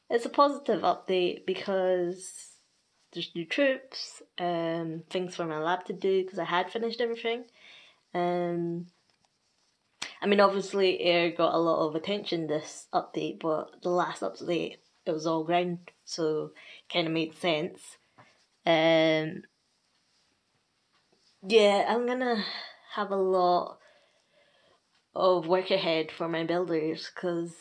[0.10, 2.52] it's a positive update because
[3.12, 7.46] there's new troops, um, things for my lab to do because I had finished everything.
[8.14, 8.88] Um,
[10.22, 14.78] I mean, obviously, Air got a lot of attention this update, but the last update
[15.06, 16.52] it was all ground, so
[16.92, 17.97] kind of made sense.
[18.68, 19.44] Um,
[21.48, 22.44] yeah, I'm gonna
[22.96, 23.80] have a lot
[25.16, 27.56] of work ahead for my builders because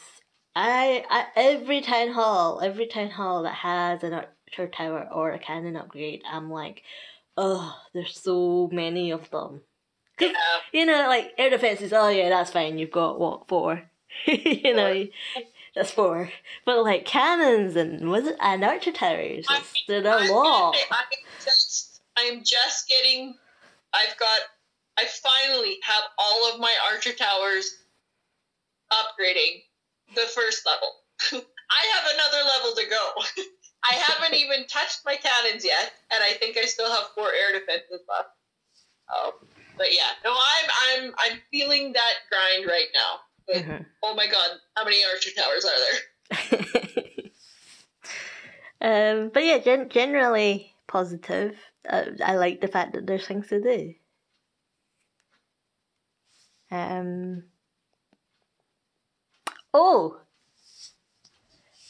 [0.57, 5.39] I, I every town hall, every town hall that has an archer tower or a
[5.39, 6.83] cannon upgrade, I'm like,
[7.37, 9.61] oh, there's so many of them.
[10.73, 11.93] You know, like air defenses.
[11.93, 12.79] Oh yeah, that's fine.
[12.79, 13.83] You've got what four?
[14.27, 15.07] you know,
[15.77, 16.31] that's four.
[16.65, 19.47] But like cannons and was it and archer towers?
[19.87, 20.77] They're I'm a gonna lot.
[20.91, 21.07] I'm
[21.45, 23.37] just, I'm just getting.
[23.93, 24.41] I've got.
[24.99, 27.77] I finally have all of my archer towers
[28.91, 29.63] upgrading
[30.15, 31.45] the first level.
[31.71, 33.43] I have another level to go.
[33.91, 37.59] I haven't even touched my cannons yet, and I think I still have four air
[37.59, 38.31] defenses left.
[39.13, 39.33] Um,
[39.77, 43.21] but yeah, no, I'm I'm I'm feeling that grind right now.
[43.49, 43.87] Mhm.
[44.03, 47.31] Oh my god, how many archer towers are there?
[49.23, 51.57] um, but yeah, gen- generally positive.
[51.89, 53.95] Uh, I like the fact that there's things to do.
[56.71, 57.45] Um.
[59.73, 60.21] Oh,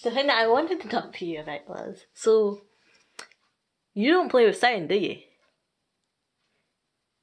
[0.02, 2.62] the thing that I wanted to talk to you about was so.
[3.94, 5.22] You don't play with sound, do you?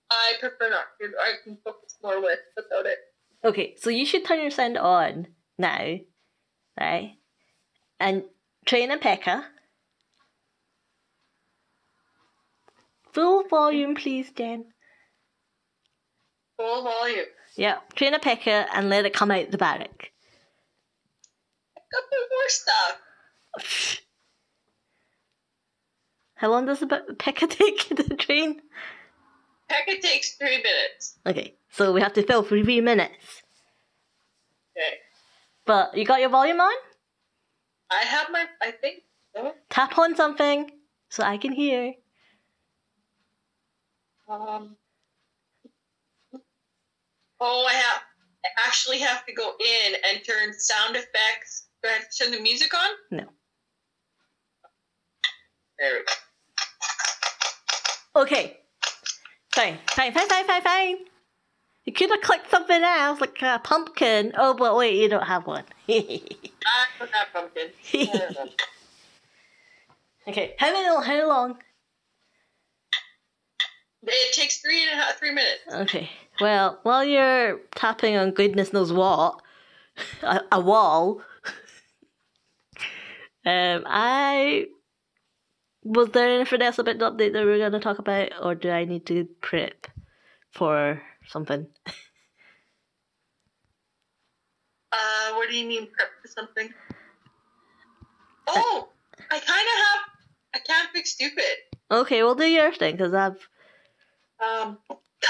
[0.09, 1.11] I prefer not to.
[1.19, 2.99] I can focus more with without it.
[3.45, 5.27] Okay, so you should turn your sound on
[5.57, 5.97] now,
[6.79, 7.17] right?
[7.99, 8.23] And
[8.65, 9.45] train a P.E.K.K.A.
[13.11, 14.65] Full volume, please, Jen.
[16.57, 17.25] Full volume.
[17.55, 20.11] Yeah, train a P.E.K.K.A and let it come out the barrack.
[21.91, 24.01] More stuff.
[26.35, 28.61] How long does the P.E.K.K.A take to train?
[29.73, 31.19] P.E.K.K.A takes three minutes.
[31.25, 33.43] Okay, so we have to fill three minutes.
[34.77, 34.97] Okay.
[35.65, 36.73] But you got your volume on?
[37.91, 38.45] I have my.
[38.61, 39.03] I think.
[39.69, 40.69] Tap on something
[41.09, 41.93] so I can hear.
[44.29, 44.75] Um.
[47.39, 48.01] Oh, I have.
[48.45, 51.67] I actually have to go in and turn sound effects.
[51.81, 52.89] Do I have to turn the music on?
[53.11, 53.25] No.
[55.79, 56.05] There we
[58.15, 58.21] go.
[58.21, 58.62] Okay.
[59.55, 60.97] Fine, fine, fine, fine, fine, fine.
[61.85, 64.33] You could have clicked something else, like a pumpkin.
[64.35, 65.63] Oh, but wait, you don't have one.
[65.89, 66.21] I
[66.97, 67.67] don't have pumpkin.
[67.91, 68.49] Don't know.
[70.27, 71.05] okay, how many?
[71.05, 71.57] How long?
[74.05, 75.61] It takes three and a half, three minutes.
[75.71, 76.09] Okay.
[76.41, 79.39] Well, while you're tapping on goodness knows what,
[80.23, 81.21] a, a wall,
[83.45, 84.65] um, I
[85.83, 88.55] was there anything else about the update that we are going to talk about, or
[88.55, 89.87] do I need to prep
[90.51, 91.67] for something?
[94.95, 96.71] Uh, what do you mean prep for something?
[98.45, 98.89] Oh,
[99.31, 100.01] I kind of have.
[100.53, 101.43] I can't fix stupid.
[101.89, 103.39] Okay, we'll do your thing because I've.
[104.39, 104.77] Um,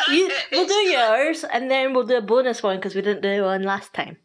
[0.10, 3.44] You, we'll do yours, and then we'll do a bonus one because we didn't do
[3.44, 4.18] one last time.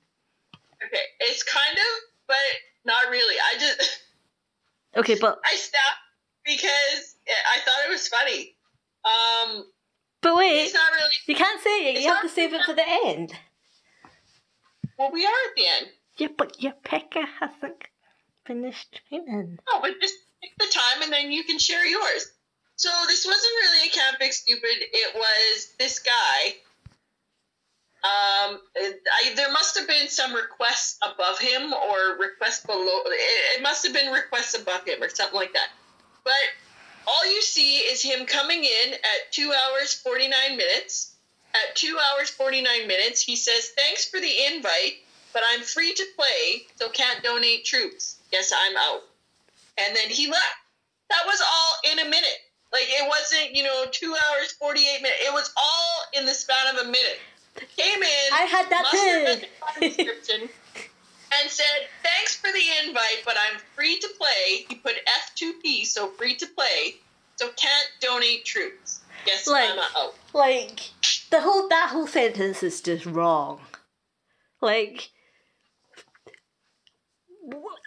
[0.85, 2.37] Okay, it's kind of, but
[2.85, 3.37] not really.
[3.39, 4.01] I just
[4.97, 6.08] Okay, but I stopped
[6.49, 8.57] because I thought it was funny.
[9.05, 9.65] Um,
[10.23, 11.15] but wait, it's not really.
[11.27, 12.01] you can't say it.
[12.01, 13.33] You have to save it for the end.
[14.99, 15.93] Well, we are at the end.
[16.17, 17.85] Yeah, but your P.E.K.K.A hasn't
[18.45, 19.59] finished training.
[19.71, 22.33] No, but just pick the time and then you can share yours.
[22.75, 24.77] So this wasn't really a Can't Stupid.
[24.93, 26.55] It was this guy.
[28.05, 33.03] Um, I, there must have been some requests above him or requests below.
[33.07, 35.69] It, it must have been requests above him or something like that.
[36.29, 41.15] But all you see is him coming in at two hours forty nine minutes.
[41.55, 44.97] At two hours forty nine minutes, he says, "Thanks for the invite,
[45.33, 48.17] but I'm free to play, so can't donate troops.
[48.31, 49.05] Guess I'm out."
[49.79, 50.59] And then he left.
[51.09, 52.41] That was all in a minute.
[52.75, 55.23] Like it wasn't, you know, two hours forty eight minutes.
[55.23, 57.21] It was all in the span of a minute.
[57.79, 58.33] Came in.
[58.35, 60.49] I had that too.
[61.41, 66.09] And said, "Thanks for the invite, but I'm free to play." He put F2P, so
[66.09, 66.97] free to play,
[67.37, 69.01] so can't donate troops.
[69.25, 69.87] Guess Like- I'm out.
[69.97, 70.15] Oh.
[70.33, 70.81] Like
[71.31, 73.61] the whole that whole sentence is just wrong.
[74.61, 75.11] Like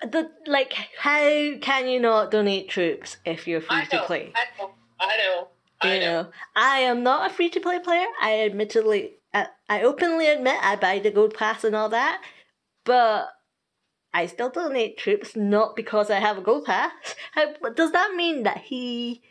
[0.03, 4.33] the like how can you not donate troops if you're free I to play?
[4.35, 4.71] I know.
[4.99, 5.47] I know.
[5.83, 6.21] I you know.
[6.23, 8.05] know, I am not a free to play player.
[8.21, 12.21] I admittedly, I, I openly admit I buy the gold pass and all that,
[12.83, 13.29] but
[14.13, 16.91] I still donate troops not because I have a gold pass.
[17.75, 19.21] Does that mean that he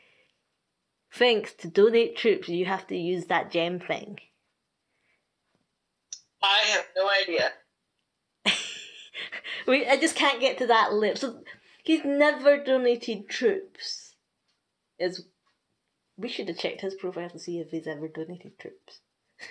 [1.12, 4.18] thinks to donate troops you have to use that gem thing?
[6.42, 7.52] I have no idea.
[9.66, 11.18] we, I just can't get to that lip.
[11.18, 11.42] So
[11.82, 14.14] he's never donated troops.
[14.98, 15.26] Is
[16.16, 19.00] we should have checked his profile to see if he's ever donated troops.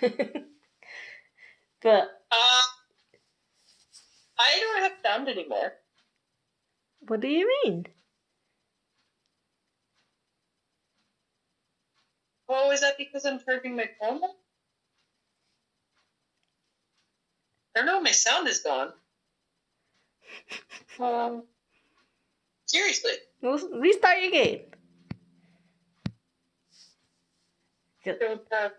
[1.82, 2.60] but Uh,
[4.40, 5.72] I don't have sound anymore.
[7.00, 7.86] what do you mean?
[12.48, 14.20] Oh, is that because I'm charging my phone?
[17.74, 18.00] I don't know.
[18.00, 18.92] My sound is gone.
[21.00, 21.44] Um,
[22.66, 23.12] seriously.
[23.42, 24.60] Restart your game.
[28.04, 28.72] Don't have.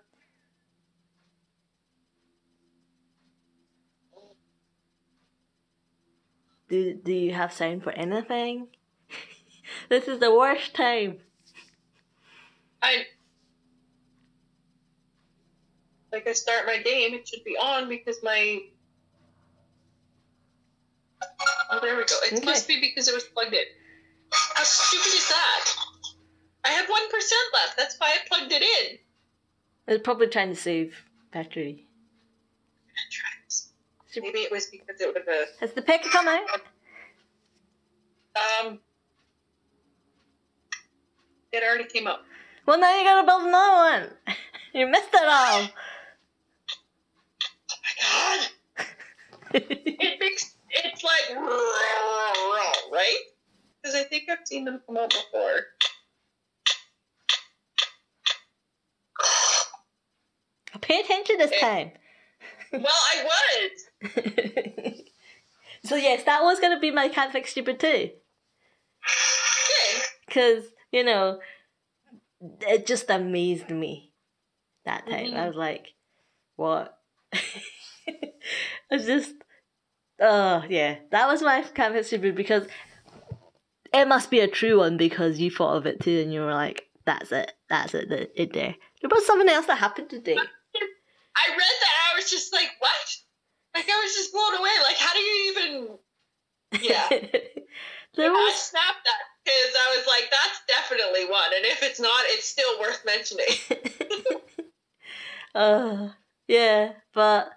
[6.71, 8.69] Do do you have sound for anything?
[9.89, 11.17] this is the worst time.
[12.81, 13.03] I
[16.13, 18.59] like I start my game, it should be on because my.
[21.69, 22.15] Oh, there we go.
[22.23, 22.45] It Okay.
[22.45, 23.65] must be because it was plugged in.
[24.31, 25.71] How stupid is that?
[26.63, 27.77] I have one percent left.
[27.77, 28.97] That's why I plugged it in.
[29.89, 31.03] It's probably trying to save
[31.33, 31.85] battery.
[34.15, 36.41] Maybe it was because it was a Has the pick come out?
[38.35, 38.79] um.
[41.51, 42.19] It already came out.
[42.65, 44.09] Well, now you gotta build another one.
[44.73, 45.67] You missed it all.
[47.69, 48.85] Oh my god!
[49.53, 51.37] It makes it's like
[52.91, 53.17] right?
[53.81, 55.59] Because I think I've seen them come out before.
[60.81, 61.91] Pay attention this time.
[62.73, 63.71] Well, I was.
[65.83, 68.09] so yes, that was gonna be my can't fix stupid too.
[70.29, 71.39] Cause you know,
[72.61, 74.11] it just amazed me
[74.85, 75.27] that time.
[75.27, 75.37] Mhm.
[75.37, 75.87] I was like,
[76.55, 76.97] what?
[77.33, 77.39] I
[78.89, 79.33] was just,
[80.19, 82.65] oh yeah, that was my can't fix stupid because
[83.93, 86.53] it must be a true one because you thought of it too and you were
[86.53, 88.75] like, that's it, that's it, it, it there.
[89.01, 90.37] There was something else that happened today.
[90.37, 92.11] I read that.
[92.13, 92.91] I was just like, what?
[93.81, 94.69] Like I was just blown away.
[94.83, 95.87] Like, how do you even?
[96.83, 97.07] Yeah.
[97.09, 101.51] there I snapped that because I was like, that's definitely one.
[101.55, 104.39] And if it's not, it's still worth mentioning.
[105.55, 106.09] uh,
[106.47, 107.51] yeah, but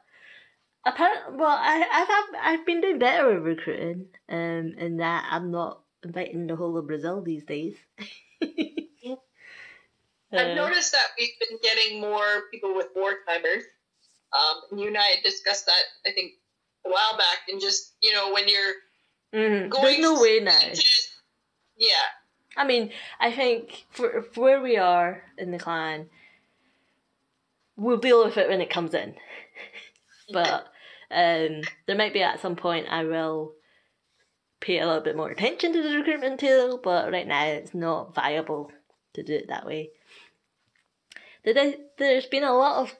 [0.86, 5.82] apparently, well, I, I've I've been doing better with recruiting, um, in that I'm not
[6.02, 7.76] inviting the whole of Brazil these days.
[10.36, 13.64] I've Uh, noticed that we've been getting more people with war timers.
[14.34, 16.32] Um, and you and I had discussed that, I think,
[16.84, 17.38] a while back.
[17.48, 18.74] And just, you know, when you're
[19.32, 20.58] mhm, going There's no way now.
[21.76, 21.94] yeah.
[22.56, 26.08] I mean, I think for, for where we are in the clan,
[27.76, 29.14] we'll deal with it when it comes in.
[30.32, 30.64] but
[31.10, 33.52] um, there might be at some point I will
[34.60, 38.14] pay a little bit more attention to the recruitment tool, but right now it's not
[38.14, 38.70] viable
[39.14, 39.90] to do it that way.
[41.44, 42.94] There's been a lot of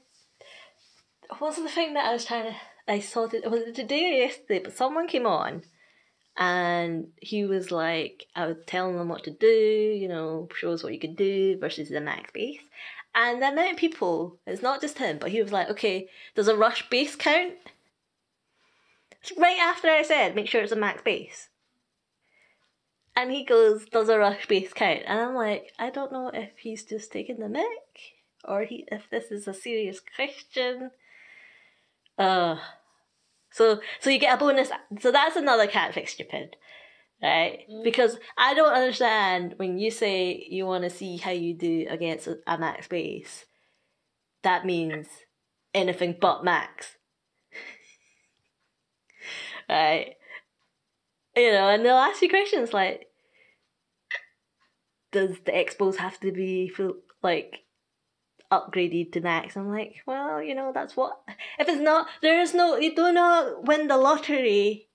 [1.41, 2.57] was the thing that I was trying to
[2.87, 5.63] I saw it was it today or yesterday, but someone came on
[6.37, 10.83] and he was like I was telling them what to do, you know, show us
[10.83, 12.61] what you could do versus the max base.
[13.15, 16.49] And the amount of people, it's not just him, but he was like, okay, does
[16.49, 17.55] a rush base count?
[19.39, 21.49] Right after I said, make sure it's a max base.
[23.17, 25.03] And he goes, does a rush base count?
[25.07, 27.65] And I'm like, I don't know if he's just taking the mic
[28.47, 30.91] or he if this is a serious question.
[32.19, 32.57] Uh
[33.51, 36.57] so so you get a bonus so that's another cat fix stupid.
[37.23, 37.61] Right?
[37.71, 37.85] Mm.
[37.85, 42.27] Because I don't understand when you say you want to see how you do against
[42.27, 43.47] a, a max base.
[44.43, 45.07] That means
[45.73, 46.97] anything but max.
[49.69, 50.15] right?
[51.37, 53.07] You know, and they'll ask you questions like,
[55.13, 57.61] does the expos have to be full, like
[58.55, 59.57] upgraded to max?
[59.57, 61.21] I'm like, well, you know, that's what.
[61.59, 62.77] If it's not, there is no.
[62.77, 64.89] You do not win the lottery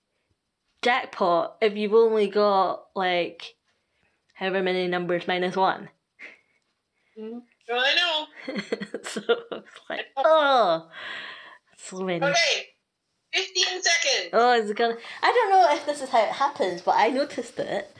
[0.82, 3.54] jackpot if you've only got like
[4.34, 5.88] however many numbers minus one.
[7.18, 7.42] Mhm.
[7.68, 8.54] Well, I know.
[9.02, 9.20] so
[9.52, 10.88] it's like, oh,
[11.76, 12.24] so many.
[12.24, 12.66] Okay.
[13.32, 14.30] 15 seconds.
[14.32, 14.96] Oh, is it gonna?
[15.22, 17.94] I don't know if this is how it happens, but I noticed it.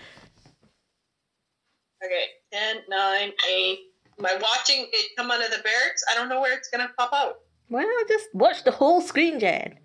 [2.04, 2.24] Okay.
[2.52, 3.78] 10, 9, 8.
[4.20, 6.04] Am I watching it come out of the barracks?
[6.10, 7.36] I don't know where it's going to pop out.
[7.70, 9.78] Well, just watch the whole screen, Jen.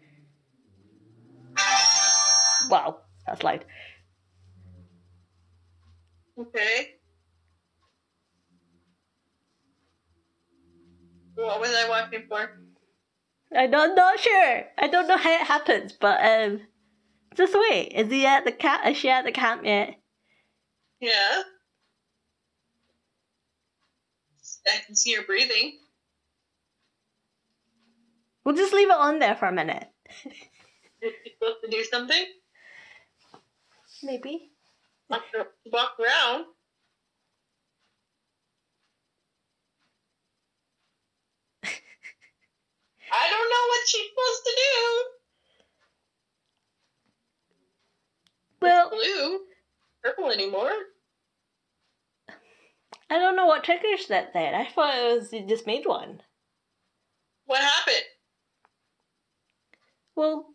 [2.70, 3.64] Wow, that's loud.
[6.38, 6.95] Okay.
[11.36, 12.60] What was I watching for?
[13.56, 14.64] I don't not sure.
[14.78, 16.60] I don't know how it happens, but um,
[17.36, 17.94] just wait.
[17.94, 18.86] Is he at the camp?
[18.86, 19.95] Is she at the camp yet?
[20.99, 21.44] Yeah.
[24.67, 25.77] I can see her breathing.
[28.43, 29.87] We'll just leave it on there for a minute.
[31.01, 32.25] Is she supposed to do something?
[34.03, 34.51] Maybe.
[35.09, 35.23] Walk,
[35.71, 36.45] walk around.
[41.63, 45.03] I don't know what she's supposed to do.
[48.61, 49.39] Well, Blue.
[50.03, 50.71] Purple anymore.
[53.10, 54.56] I don't know what triggers that then.
[54.56, 56.22] I thought it was you just made one.
[57.45, 58.03] What happened?
[60.15, 60.48] Well,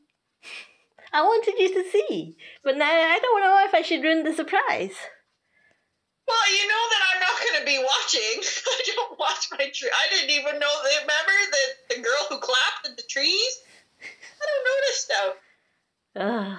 [1.13, 4.33] I wanted you to see, but now I don't know if I should ruin the
[4.35, 4.95] surprise.
[6.27, 8.43] Well, you know that I'm not going to be watching.
[8.67, 9.91] I don't watch my tree.
[9.91, 10.71] I didn't even know.
[11.03, 13.63] Remember the the girl who clapped at the trees?
[14.03, 15.35] I don't notice stuff.
[16.17, 16.59] Ugh,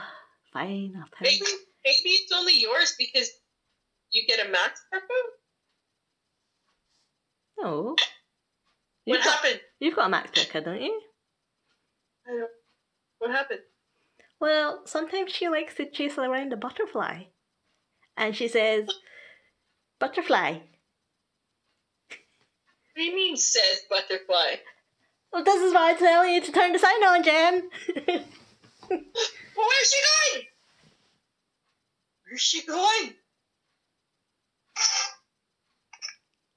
[0.54, 1.60] fine, I'll tell Maybe you.
[1.86, 3.30] maybe it's only yours because
[4.12, 5.08] you get a max purple.
[7.62, 7.96] No.
[7.96, 8.00] What
[9.06, 9.60] You've got, happened?
[9.80, 11.02] you've got a max P.E.K.K.A, don't you?
[12.28, 12.50] I don't.
[13.20, 13.60] What happened?
[14.40, 17.24] Well, sometimes she likes to chase around a butterfly.
[18.18, 18.88] And she says,
[20.00, 20.54] Butterfly.
[20.54, 20.62] What
[22.96, 24.56] do you mean, says butterfly?
[25.32, 27.70] Well, this is why I tell you to turn the sound on, Jen.
[29.54, 30.02] Well, where's she
[30.34, 30.46] going?
[32.26, 33.14] Where's she going?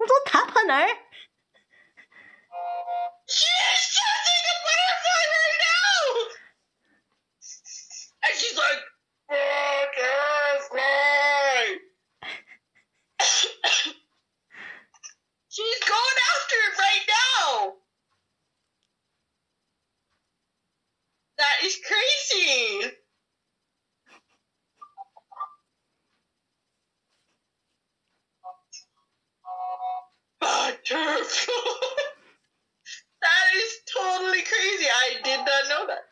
[0.05, 0.89] Well, don't tap on her.
[3.27, 6.01] She's chasing a butterfly right now!
[8.25, 8.83] And she's like,
[9.29, 10.79] butterfly!
[15.49, 17.75] she's going after it right now!
[21.39, 23.04] That is crazy!
[30.91, 31.25] that
[33.57, 34.87] is totally crazy.
[34.87, 36.05] I did not know that.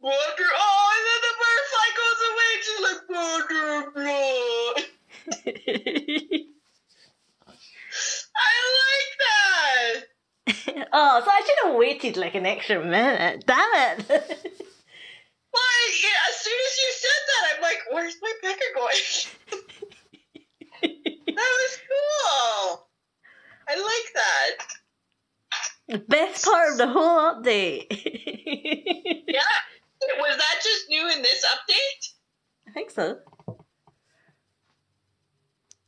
[0.00, 0.50] Butter.
[0.56, 2.50] Oh, and then the butterfly goes away.
[2.54, 4.82] and She's like butterfly.
[8.36, 9.92] I like that.
[10.92, 13.44] oh, so I should have waited like an extra minute.
[13.46, 14.08] Damn it.
[15.54, 19.02] Like yeah, as soon as you said that, I'm like, where's my P.E.K.K.A going?
[20.82, 22.87] that was cool.
[23.68, 24.66] I like that.
[25.88, 27.86] the best part of the whole update.
[29.28, 29.42] Yeah.
[30.20, 32.12] Was that just new in this update?
[32.66, 33.18] I think so.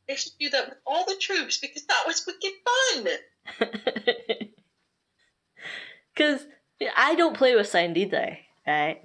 [0.07, 3.07] They should do that with all the troops because that was wicked fun.
[6.13, 6.45] Because
[6.97, 8.37] I don't play with sound either,
[8.67, 9.01] right?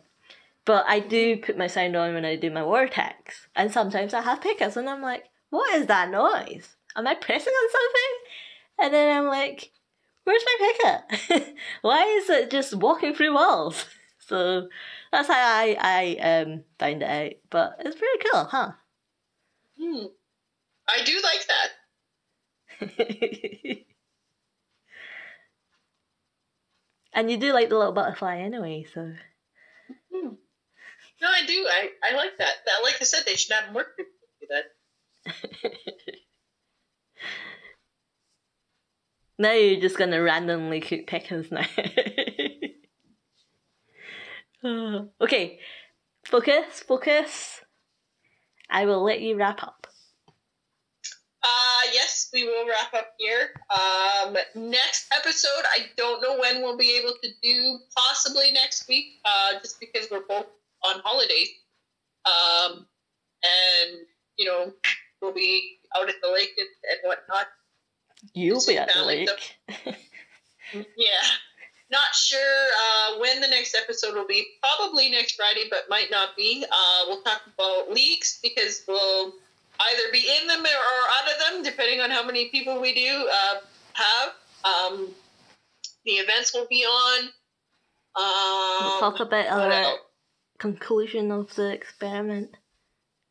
[0.65, 3.47] But I do put my sound on when I do my vortex.
[3.55, 6.75] And sometimes I have P.E.K.K.As and I'm like, what is that noise?
[6.97, 8.13] Am I pressing on something?
[8.79, 9.73] And then I'm like,
[10.25, 11.55] where's my P.E.K.K.A?
[11.83, 13.85] Why is it just walking through walls?
[14.29, 14.67] So
[15.13, 17.33] that's how I, I um, find it out.
[17.49, 18.73] But it's pretty cool, huh?
[19.81, 20.07] Hmm.
[20.89, 21.69] I do like that.
[27.13, 29.13] and you do like the little butterfly anyway, so.
[30.13, 30.31] Hmm.
[31.23, 31.65] No, I do.
[31.71, 32.55] I, I like that.
[32.67, 32.83] that.
[32.83, 36.17] Like I said, they should have more people do that.
[39.39, 41.67] Now you're just gonna randomly cook pickles now.
[45.21, 45.61] Okay,
[46.25, 47.61] focus, focus.
[48.69, 49.87] I will let you wrap up.
[51.43, 53.51] Uh, yes, we will wrap up here.
[53.71, 57.79] Um, next episode, I don't know when we'll be able to do.
[57.97, 60.47] Possibly next week, uh, just because we're both
[60.85, 61.51] on holidays.
[62.25, 62.87] Um,
[63.45, 63.99] and
[64.37, 64.73] you know
[65.23, 67.47] we'll be out at the lake and, and whatnot.
[68.35, 69.97] You'll be at the family lake.
[70.73, 71.09] Yeah,
[71.91, 74.47] not sure uh, when the next episode will be.
[74.61, 76.65] Probably next Friday, but might not be.
[76.71, 79.33] Uh, we'll talk about leaks because we'll
[79.79, 83.29] either be in them or out of them, depending on how many people we do
[83.31, 83.55] uh,
[83.93, 84.33] have.
[84.65, 85.09] Um,
[86.05, 87.29] the events will be on.
[88.17, 89.97] Um, we'll talk about what our
[90.59, 92.51] conclusion of the experiment.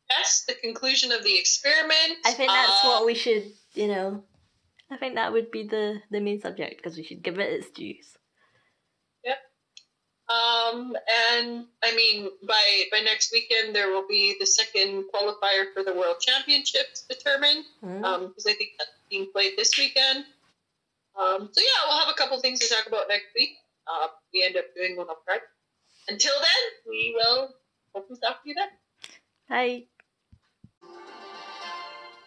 [0.08, 2.18] Yes, the conclusion of the experiment.
[2.24, 4.22] I think that's Uh, what we should, you know.
[4.90, 7.70] I think that would be the the main subject because we should give it its
[7.70, 8.16] dues.
[10.28, 10.96] Um,
[11.30, 15.94] and I mean, by by next weekend there will be the second qualifier for the
[15.94, 17.64] World Championships determined.
[17.80, 18.04] Hmm?
[18.04, 20.24] Um, because I think that's being played this weekend.
[21.16, 23.50] Um, so yeah, we'll have a couple things to talk about next week.
[23.86, 25.42] Uh, we end up doing one on Friday.
[26.08, 27.54] Until then, we will
[27.94, 28.68] hopefully talk to you then.
[29.48, 29.86] Bye.